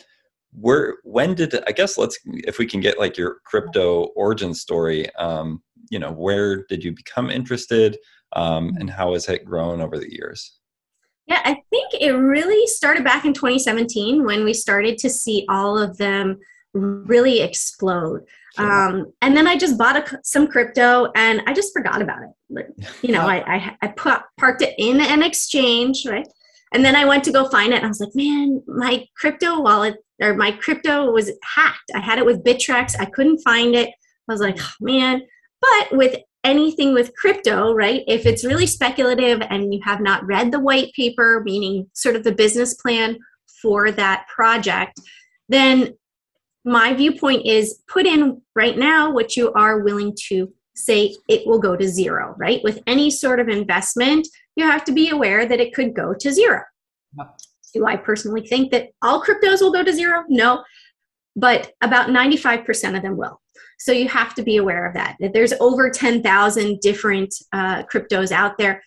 [0.59, 5.13] where when did I guess let's if we can get like your crypto origin story.
[5.15, 7.97] Um, you know, where did you become interested,
[8.33, 10.57] um, and how has it grown over the years?
[11.27, 15.77] Yeah, I think it really started back in 2017 when we started to see all
[15.77, 16.39] of them
[16.73, 18.21] really explode.
[18.55, 18.71] Sure.
[18.71, 22.29] Um, and then I just bought a, some crypto and I just forgot about it.
[22.49, 22.67] Like,
[23.01, 26.27] you know, I, I, I put, parked it in an exchange, right?
[26.73, 27.77] And then I went to go find it.
[27.77, 31.91] And I was like, man, my crypto wallet or my crypto was hacked.
[31.93, 32.99] I had it with Bittrex.
[32.99, 33.89] I couldn't find it.
[33.89, 35.21] I was like, oh, man.
[35.61, 38.03] But with anything with crypto, right?
[38.07, 42.23] If it's really speculative and you have not read the white paper, meaning sort of
[42.23, 43.17] the business plan
[43.61, 44.99] for that project,
[45.49, 45.95] then
[46.65, 51.59] my viewpoint is put in right now what you are willing to say it will
[51.59, 52.61] go to zero, right?
[52.63, 56.33] With any sort of investment, you have to be aware that it could go to
[56.33, 56.61] zero.
[57.17, 57.37] Yep.
[57.73, 60.23] Do I personally think that all cryptos will go to zero?
[60.27, 60.63] No,
[61.35, 63.39] but about 95% of them will.
[63.77, 65.17] So you have to be aware of that.
[65.19, 68.81] There's over 10,000 different uh, cryptos out there.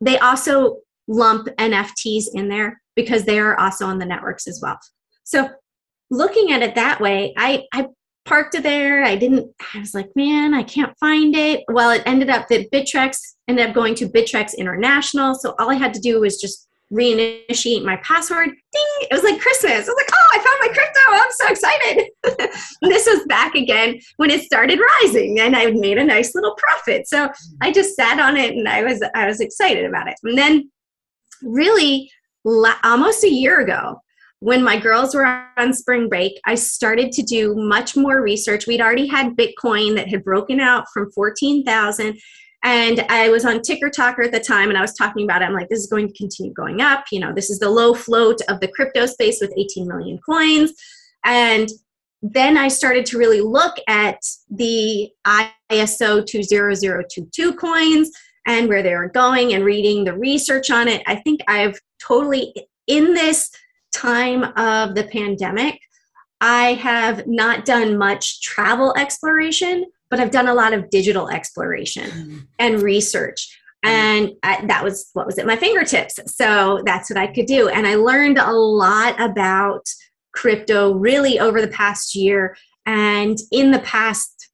[0.00, 4.78] They also lump NFTs in there because they are also on the networks as well.
[5.24, 5.48] So
[6.10, 7.88] looking at it that way, I, I
[8.24, 9.04] parked it there.
[9.04, 11.64] I didn't, I was like, man, I can't find it.
[11.68, 13.16] Well, it ended up that Bittrex
[13.48, 15.34] ended up going to Bittrex International.
[15.34, 18.48] So all I had to do was just reinitiate my password.
[18.48, 18.86] Ding!
[19.00, 19.72] It was like Christmas.
[19.72, 21.00] I was like, oh, I found my crypto.
[21.08, 22.58] I'm so excited.
[22.82, 27.08] this was back again when it started rising and I made a nice little profit.
[27.08, 27.30] So
[27.60, 30.14] I just sat on it and I was I was excited about it.
[30.22, 30.70] And then
[31.42, 32.10] really
[32.84, 34.00] almost a year ago,
[34.40, 35.24] when my girls were
[35.56, 38.66] on spring break, I started to do much more research.
[38.66, 42.18] We'd already had Bitcoin that had broken out from 14,000
[42.62, 45.44] and I was on Ticker Talker at the time and I was talking about it.
[45.44, 47.04] I'm like, this is going to continue going up.
[47.12, 50.72] You know, this is the low float of the crypto space with 18 million coins.
[51.24, 51.68] And
[52.22, 54.18] then I started to really look at
[54.50, 55.10] the
[55.70, 58.10] ISO 20022 coins
[58.46, 61.02] and where they were going and reading the research on it.
[61.06, 62.52] I think I've totally,
[62.86, 63.50] in this
[63.96, 65.80] time of the pandemic,
[66.40, 72.10] I have not done much travel exploration, but I've done a lot of digital exploration
[72.10, 72.46] mm.
[72.58, 73.58] and research.
[73.84, 73.88] Mm.
[73.88, 76.18] And I, that was what was at my fingertips.
[76.26, 77.68] So that's what I could do.
[77.68, 79.88] And I learned a lot about
[80.32, 82.56] crypto really over the past year.
[82.84, 84.50] And in the past,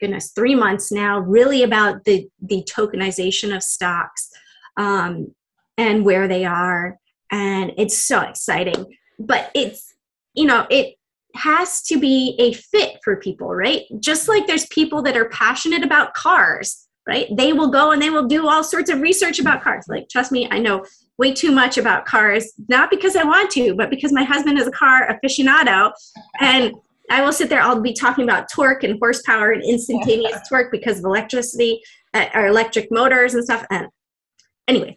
[0.00, 4.30] goodness, three months now, really about the, the tokenization of stocks
[4.76, 5.34] um,
[5.76, 6.98] and where they are
[7.30, 8.96] and it's so exciting.
[9.18, 9.94] But it's
[10.34, 10.94] you know it
[11.34, 13.82] has to be a fit for people right?
[14.00, 17.26] Just like there's people that are passionate about cars right?
[17.34, 19.86] They will go and they will do all sorts of research about cars.
[19.88, 20.84] Like trust me i know
[21.18, 24.66] way too much about cars not because i want to but because my husband is
[24.66, 25.92] a car aficionado
[26.40, 26.72] and
[27.10, 30.98] i will sit there i'll be talking about torque and horsepower and instantaneous torque because
[31.00, 31.80] of electricity
[32.14, 33.88] uh, or electric motors and stuff and
[34.68, 34.94] anyway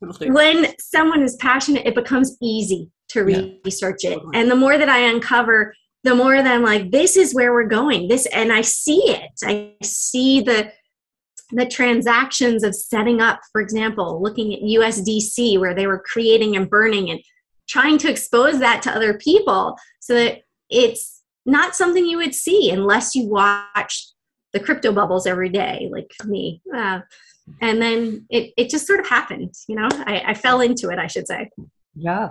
[0.00, 3.22] when someone is passionate, it becomes easy to
[3.64, 4.18] research it.
[4.34, 5.74] And the more that I uncover,
[6.04, 8.08] the more that I'm like, this is where we're going.
[8.08, 9.30] This, and I see it.
[9.44, 10.72] I see the
[11.50, 16.68] the transactions of setting up, for example, looking at USDC where they were creating and
[16.68, 17.20] burning and
[17.66, 22.70] trying to expose that to other people so that it's not something you would see
[22.70, 24.08] unless you watch
[24.52, 26.60] the crypto bubbles every day, like me.
[26.74, 27.00] Uh,
[27.60, 30.98] and then it, it just sort of happened you know I, I fell into it
[30.98, 31.50] i should say
[31.94, 32.30] yeah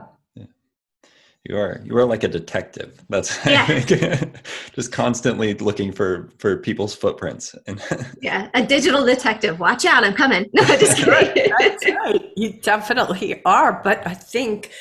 [1.43, 4.26] you are you are like a detective that's yeah.
[4.74, 7.82] just constantly looking for for people's footprints and
[8.22, 12.32] yeah a digital detective watch out i'm coming no just kidding that's right.
[12.36, 14.72] you definitely are but i think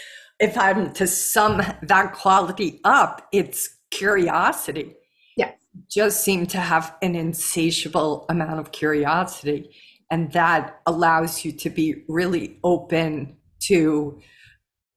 [0.41, 4.97] if i'm to sum that quality up it's curiosity.
[5.37, 5.53] Yeah.
[5.91, 9.71] Just seem to have an insatiable amount of curiosity.
[10.11, 14.21] And that allows you to be really open to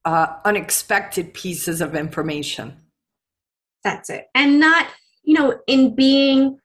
[0.05, 2.77] uh, unexpected pieces of information.
[3.83, 4.27] That's it.
[4.35, 4.87] And not,
[5.23, 6.59] you know, in being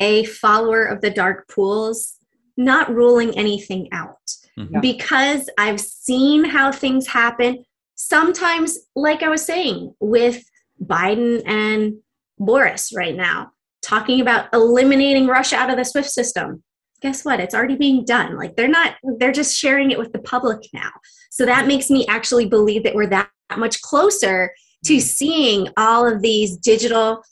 [0.00, 2.16] a follower of the dark pools,
[2.56, 4.16] not ruling anything out.
[4.58, 4.82] Mhm.
[4.82, 7.64] Because I've seen how things happen.
[7.94, 10.44] Sometimes, like I was saying, with
[10.82, 11.94] Biden and
[12.38, 13.52] Boris right now,
[13.82, 16.62] talking about eliminating Russia out of the SWIFT system.
[17.02, 17.40] Guess what?
[17.40, 18.36] It's already being done.
[18.36, 20.90] Like they're not, they're just sharing it with the public now.
[21.30, 24.52] So that makes me actually believe that we're that much closer
[24.84, 25.00] to mm-hmm.
[25.00, 27.22] seeing all of these digital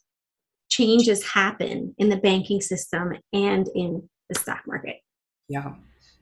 [0.71, 4.97] changes happen in the banking system and in the stock market.
[5.49, 5.75] Yeah.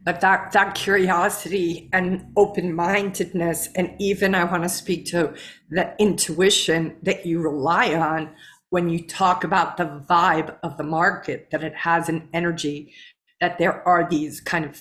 [0.04, 5.34] But that, that curiosity and open mindedness, and even I want to speak to
[5.70, 8.30] the intuition that you rely on
[8.70, 12.94] when you talk about the vibe of the market, that it has an energy,
[13.40, 14.80] that there are these kind of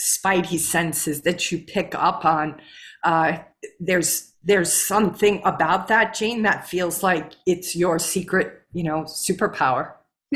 [0.00, 2.60] spidey senses that you pick up on.
[3.02, 3.38] Uh,
[3.80, 9.94] there's there's something about that, Jane, that feels like it's your secret, you know, superpower.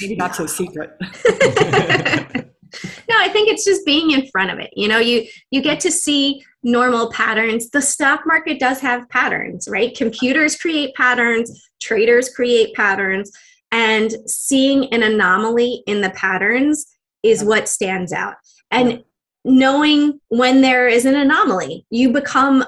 [0.00, 0.90] Maybe not so secret.
[3.08, 5.80] no i think it's just being in front of it you know you you get
[5.80, 12.28] to see normal patterns the stock market does have patterns right computers create patterns traders
[12.28, 13.30] create patterns
[13.72, 16.86] and seeing an anomaly in the patterns
[17.22, 18.34] is what stands out.
[18.70, 19.04] And
[19.44, 22.64] knowing when there is an anomaly you become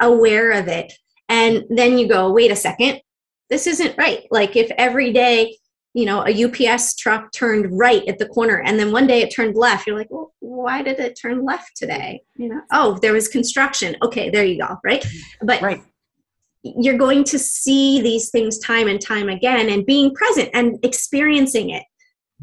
[0.00, 0.92] aware of it.
[1.28, 3.00] And then you go wait a second.
[3.48, 4.26] This isn't right.
[4.30, 5.56] Like if every day
[5.92, 9.34] you know a ups truck turned right at the corner and then one day it
[9.34, 12.22] turned left you're like well why did it turn left today?
[12.36, 13.96] You know oh there was construction.
[14.02, 15.04] Okay there you go right?
[15.42, 15.82] But Right.
[16.62, 21.70] You're going to see these things time and time again and being present and experiencing
[21.70, 21.82] it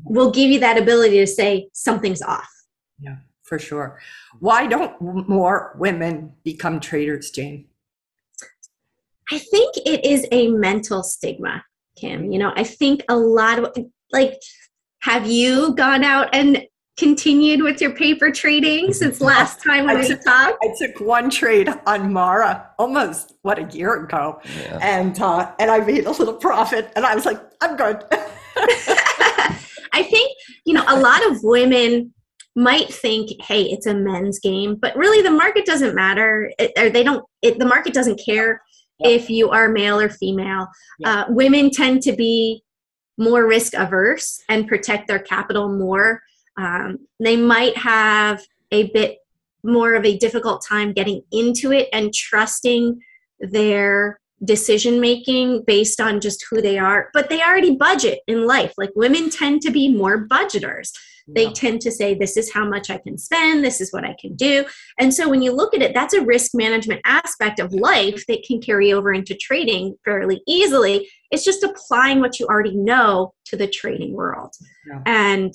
[0.05, 2.49] will give you that ability to say something's off
[2.99, 3.99] Yeah, for sure.
[4.39, 7.65] Why don't more women become traders, Jane?
[9.32, 11.65] I think it is a mental stigma,
[11.97, 12.32] Kim.
[12.32, 13.78] You know, I think a lot of
[14.11, 14.39] like,
[15.01, 16.65] have you gone out and
[16.97, 20.57] continued with your paper trading since last time I we took- talked?
[20.63, 24.79] I took one trade on Mara almost what a year ago, Yeah.
[24.81, 28.03] and uh, and I made a little profit, and I was like, I'm good.
[29.93, 30.31] I think,
[30.65, 32.13] you know, a lot of women
[32.55, 36.51] might think, hey, it's a men's game, but really the market doesn't matter.
[36.59, 38.61] It, or they don't, it, the market doesn't care
[38.99, 39.09] Yeah.
[39.09, 40.67] if you are male or female.
[40.99, 41.21] Yeah.
[41.21, 42.63] Uh, women tend to be
[43.17, 46.21] more risk averse and protect their capital more.
[46.58, 49.20] Um, they might have a bit
[49.64, 52.99] more of a difficult time getting into it and trusting
[53.39, 58.74] their decision making based on just who they are but they already budget in life.
[58.78, 60.91] Like women tend to be more budgeters.
[61.28, 61.53] They Yeah.
[61.53, 63.64] tend to say this is how much i can spend.
[63.64, 64.64] This is what i can do.
[64.99, 68.43] And so when you look at it that's a risk management aspect of life that
[68.47, 71.10] can carry over into trading fairly easily.
[71.32, 74.53] It's just applying what you already know to the trading world.
[74.88, 75.01] Yeah.
[75.08, 75.53] and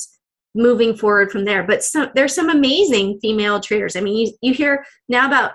[0.54, 1.62] moving forward from there.
[1.62, 3.96] But some, there's some amazing female traders.
[3.96, 5.52] I mean you, you hear now about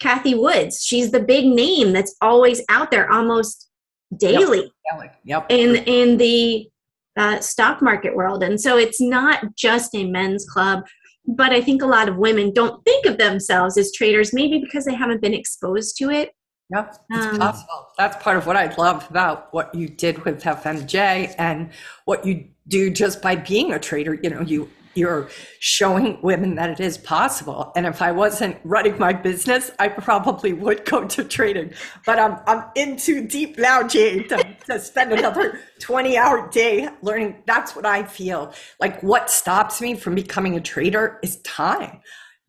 [0.00, 0.84] Cathie Woods.
[0.84, 3.68] She's the big name that's always out there almost
[4.16, 5.20] daily Yep.
[5.24, 5.46] Yep.
[5.50, 6.68] in in the
[7.16, 8.42] uh, stock market world.
[8.42, 10.84] And so it's not just a men's club
[11.28, 14.84] but i think a lot of women don't think of themselves as traders maybe because
[14.84, 16.30] they haven't been exposed to it
[16.70, 17.88] Yep, it's Um, possible.
[17.96, 21.70] That's part of what I love about what you did with FMJ and
[22.04, 24.14] what you do just by being a trader.
[24.14, 25.28] You know, you you're
[25.60, 27.72] showing women that it is possible.
[27.76, 31.72] And if I wasn't running my business, I probably would go to trading.
[32.04, 36.88] But I'm I'm in too deep now, Jane, to, to spend another 20 hour day
[37.00, 37.42] learning.
[37.46, 38.52] That's what I feel.
[38.80, 42.00] Like what stops me from becoming a trader is time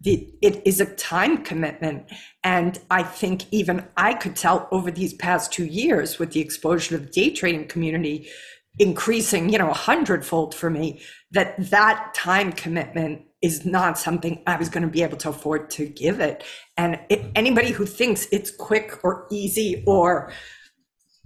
[0.02, 2.10] the, it is a time commitment.
[2.44, 6.96] And I think even I could tell over these past two years with the exposure
[6.96, 8.30] of the day trading community
[8.78, 14.56] increasing, you know, a hundredfold for me, that that time commitment is not something I
[14.56, 16.44] was going to be able to afford to give it.
[16.78, 20.32] And it, anybody who thinks it's quick or easy or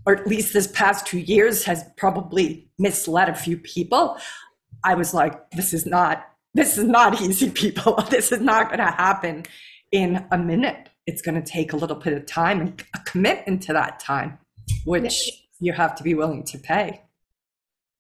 [0.06, 4.18] or at least this past two years has probably misled a few people.
[4.84, 7.93] I was like, this is not this is not easy, people.
[8.10, 9.43] This is not going to happen
[9.91, 10.89] in a minute.
[11.06, 14.38] It's going to take a little bit of time and a commitment to that time,
[14.86, 15.20] which
[15.60, 17.01] you have to be willing to pay.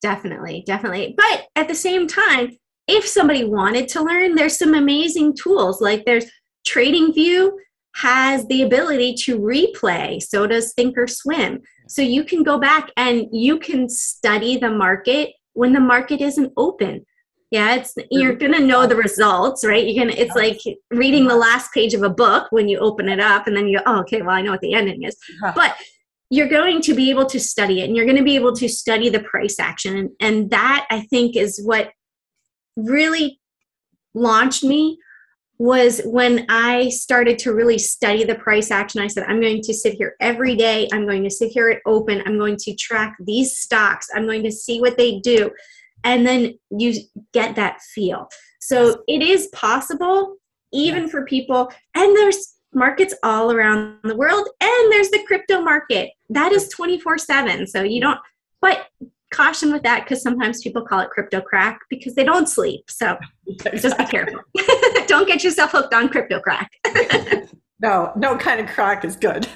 [0.01, 5.33] definitely definitely but at the same time if somebody wanted to learn there's some amazing
[5.35, 6.25] tools like there's
[6.67, 7.51] TradingView
[7.95, 13.59] has the ability to replay so does thinkorswim So you can go back and you
[13.59, 17.05] can study the market when the market isn't open.
[17.53, 19.85] Yeah, it's you're gonna know the results, right?
[19.85, 23.19] You're gonna it's like reading the last page of a book when you open it
[23.19, 25.15] up and then you go, oh, okay, well I know what the ending is.
[25.53, 25.75] But
[26.31, 28.67] you're going to be able to study it and you're going to be able to
[28.67, 30.15] study the price action.
[30.19, 31.91] And that I think is what
[32.75, 33.39] really
[34.15, 34.97] launched me
[35.59, 38.99] was when I started to really study the price action.
[38.99, 40.87] I said, I'm going to sit here every day.
[40.91, 42.23] I'm going to sit here at open.
[42.25, 44.07] I'm going to track these stocks.
[44.15, 45.51] I'm going to see what they do.
[46.03, 46.93] And then you
[47.33, 48.29] get that feel.
[48.59, 50.37] So it is possible,
[50.71, 56.11] even for people, and there's markets all around the world, and there's the crypto market
[56.29, 57.67] that is 24 7.
[57.67, 58.19] So you don't,
[58.61, 58.87] but
[59.33, 62.89] caution with that because sometimes people call it crypto crack because they don't sleep.
[62.89, 63.17] So
[63.75, 64.39] just be careful.
[65.07, 66.71] don't get yourself hooked on crypto crack.
[67.79, 69.47] no, no kind of crack is good.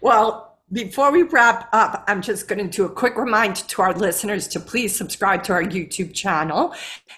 [0.00, 3.94] well, before we wrap up, I'm just going to do a quick reminder to our
[3.94, 6.74] listeners to please subscribe to our YouTube channel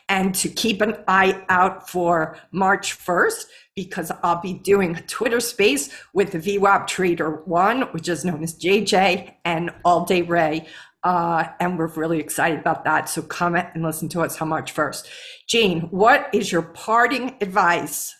[0.08, 5.40] and to keep an eye out for March 1st because I'll be doing a Twitter
[5.40, 10.66] space with the VWAP Trader One, which is known as JJ and All Day Ray.
[11.02, 13.08] Uh, and we're really excited about that.
[13.08, 15.08] So come and listen to us on March 1st.
[15.48, 18.14] Jane, what is your parting advice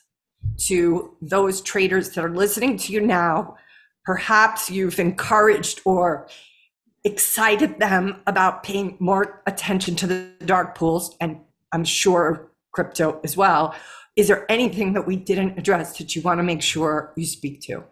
[0.67, 3.57] to those traders that are listening to you now?
[4.05, 6.29] Perhaps you've encouraged or
[7.05, 11.41] excited them about paying more attention to the dark pools, and
[11.73, 13.75] I'm sure crypto as well.
[14.17, 17.61] Is there anything that we didn't address that you want to make sure you speak
[17.63, 17.85] to?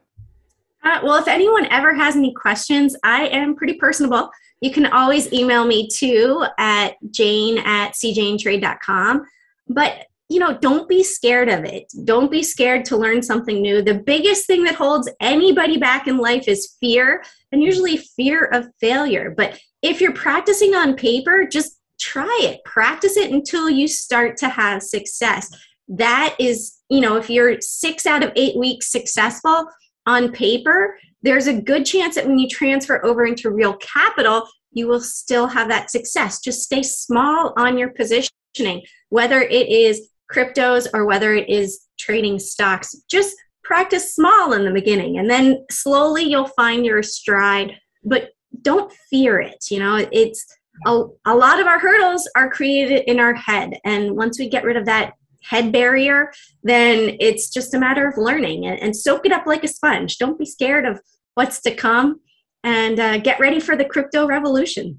[0.85, 4.31] Uh, well, if anyone ever has any questions, I am pretty personable.
[4.61, 9.25] You can always email me too at jane at cjanetrade.com.
[9.69, 11.91] But you know, don't be scared of it.
[12.05, 13.81] Don't be scared to learn something new.
[13.81, 18.69] The biggest thing that holds anybody back in life is fear, and usually fear of
[18.79, 19.33] failure.
[19.35, 22.63] But if you're practicing on paper, just try it.
[22.65, 25.51] Practice it until you start to have success.
[25.89, 29.67] That is, you know, if you're six out of eight weeks successful
[30.07, 34.87] on paper, there's a good chance that when you transfer over into real capital, you
[34.87, 36.41] will still have that success.
[36.41, 42.39] Just stay small on your positioning, whether it is cryptos or whether it is trading
[42.39, 42.95] stocks.
[43.11, 47.75] Just practice small in the beginning and then slowly you'll find your stride,
[48.05, 48.31] but
[48.63, 49.67] don't fear it.
[49.71, 50.47] You know, it's
[50.87, 53.75] a, a lot of our hurdles are created in our head.
[53.85, 58.17] And once we get rid of that head barrier, then it's just a matter of
[58.17, 60.19] learning and, and soak it up like a sponge.
[60.19, 61.01] Don't be scared of
[61.35, 62.21] what's to come
[62.65, 64.99] and uh, get ready for the crypto revolution.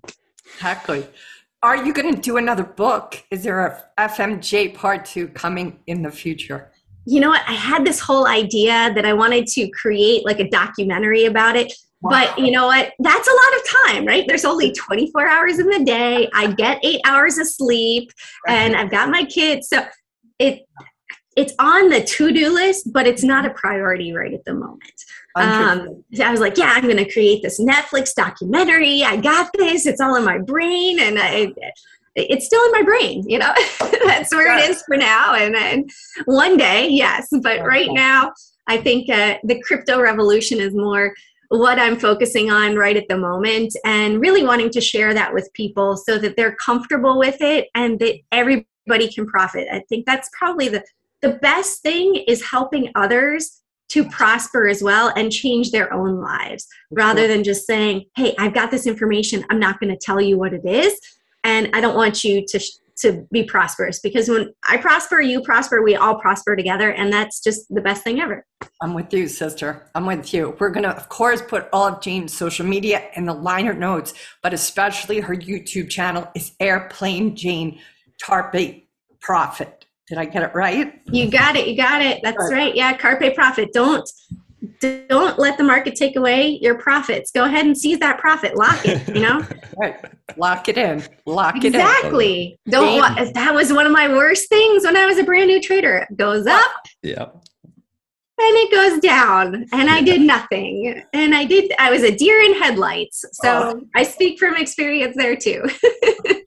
[0.55, 1.05] Exactly.
[1.61, 3.21] Are you going to do another book?
[3.31, 6.71] Is there a FMJ part two coming in the future?
[7.05, 7.41] You know what?
[7.47, 11.73] I had this whole idea that I wanted to create like a documentary about it.
[12.01, 12.11] Wow.
[12.11, 12.93] But you know what?
[12.99, 14.23] That's a lot of time, right?
[14.25, 16.29] There's only 24 hours in the day.
[16.33, 18.09] I get eight hours of sleep
[18.47, 19.67] and I've got my kids.
[19.67, 19.83] So
[20.37, 20.65] it
[21.35, 24.93] it's on the to-do list, but it's not a priority right at the moment.
[25.35, 29.03] Um, I was like, yeah, I'm going to create this Netflix documentary.
[29.03, 29.85] I got this.
[29.85, 31.53] It's all in my brain, and I,
[32.15, 33.23] it's still in my brain.
[33.27, 33.53] You know,
[34.05, 35.35] that's where it is for now.
[35.35, 35.87] And then
[36.25, 38.33] one day, yes, but right now,
[38.67, 41.13] I think uh, the crypto revolution is more
[41.49, 45.49] what I'm focusing on right at the moment, and really wanting to share that with
[45.53, 49.67] people so that they're comfortable with it and that everybody can profit.
[49.71, 50.83] I think that's probably the
[51.21, 53.58] the best thing is helping others
[53.89, 58.53] to prosper as well and change their own lives rather than just saying, Hey, I've
[58.53, 59.45] got this information.
[59.49, 60.99] I'm not going to tell you what it is.
[61.43, 62.59] And I don't want you to,
[62.99, 66.91] to be prosperous because when I prosper, you prosper, we all prosper together.
[66.91, 68.45] And that's just the best thing ever.
[68.81, 69.87] I'm with you, sister.
[69.95, 70.55] I'm with you.
[70.59, 74.13] We're going to, of course, put all of Jane's social media in the liner notes,
[74.43, 77.79] but especially her YouTube channel is Airplane Jane
[78.21, 78.83] Carpe
[79.21, 79.78] Profit.
[80.09, 80.99] Did I get it right?
[81.05, 81.67] You got it.
[81.67, 82.19] You got it.
[82.23, 82.75] That's right.
[82.75, 83.71] Yeah, carpe profit.
[83.73, 84.09] Don't
[84.79, 87.31] don't let the market take away your profits.
[87.31, 88.57] Go ahead and seize that profit.
[88.57, 89.07] Lock it.
[89.07, 89.45] You know.
[89.77, 89.95] right.
[90.35, 91.03] Lock it in.
[91.25, 91.69] Lock exactly.
[91.69, 91.81] it in.
[91.81, 92.59] Exactly.
[92.69, 93.33] Don't.
[93.35, 96.07] That was one of my worst things when I was a brand new trader.
[96.09, 96.71] It goes up.
[97.03, 97.27] Yeah.
[98.41, 101.03] And it goes down, and I did nothing.
[101.11, 101.73] And I did.
[101.77, 103.25] I was a deer in headlights.
[103.33, 103.81] So oh.
[103.95, 105.65] I speak from experience there too.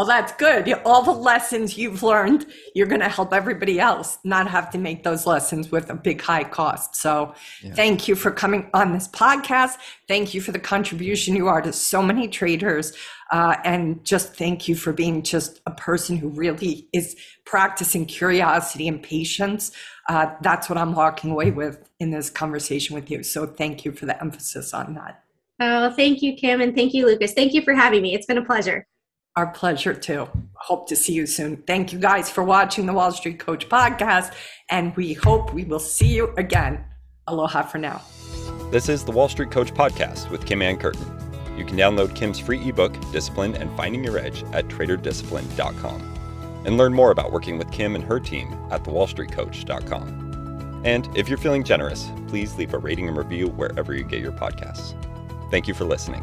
[0.00, 0.72] Well, that's good.
[0.86, 5.02] All the lessons you've learned, you're going to help everybody else not have to make
[5.02, 6.96] those lessons with a big high cost.
[6.96, 7.74] So, yeah.
[7.74, 9.76] thank you for coming on this podcast.
[10.08, 12.94] Thank you for the contribution you are to so many traders.
[13.30, 18.88] Uh, and just thank you for being just a person who really is practicing curiosity
[18.88, 19.70] and patience.
[20.08, 23.22] Uh, that's what I'm walking away with in this conversation with you.
[23.22, 25.22] So, thank you for the emphasis on that.
[25.60, 27.34] Oh, thank you, Kim, and thank you, Lucas.
[27.34, 28.14] Thank you for having me.
[28.14, 28.86] It's been a pleasure.
[29.40, 30.28] Our pleasure too.
[30.52, 31.56] Hope to see you soon.
[31.66, 34.34] Thank you guys for watching the Wall Street Coach podcast,
[34.68, 36.84] and we hope we will see you again.
[37.26, 38.02] Aloha for now.
[38.70, 41.06] This is the Wall Street Coach podcast with Kim Ann Curtin.
[41.56, 46.62] You can download Kim's free ebook, Discipline and Finding Your Edge, at traderdiscipline.com.
[46.66, 50.82] And learn more about working with Kim and her team at thewallstreetcoach.com.
[50.84, 54.32] And if you're feeling generous, please leave a rating and review wherever you get your
[54.32, 54.94] podcasts.
[55.50, 56.22] Thank you for listening.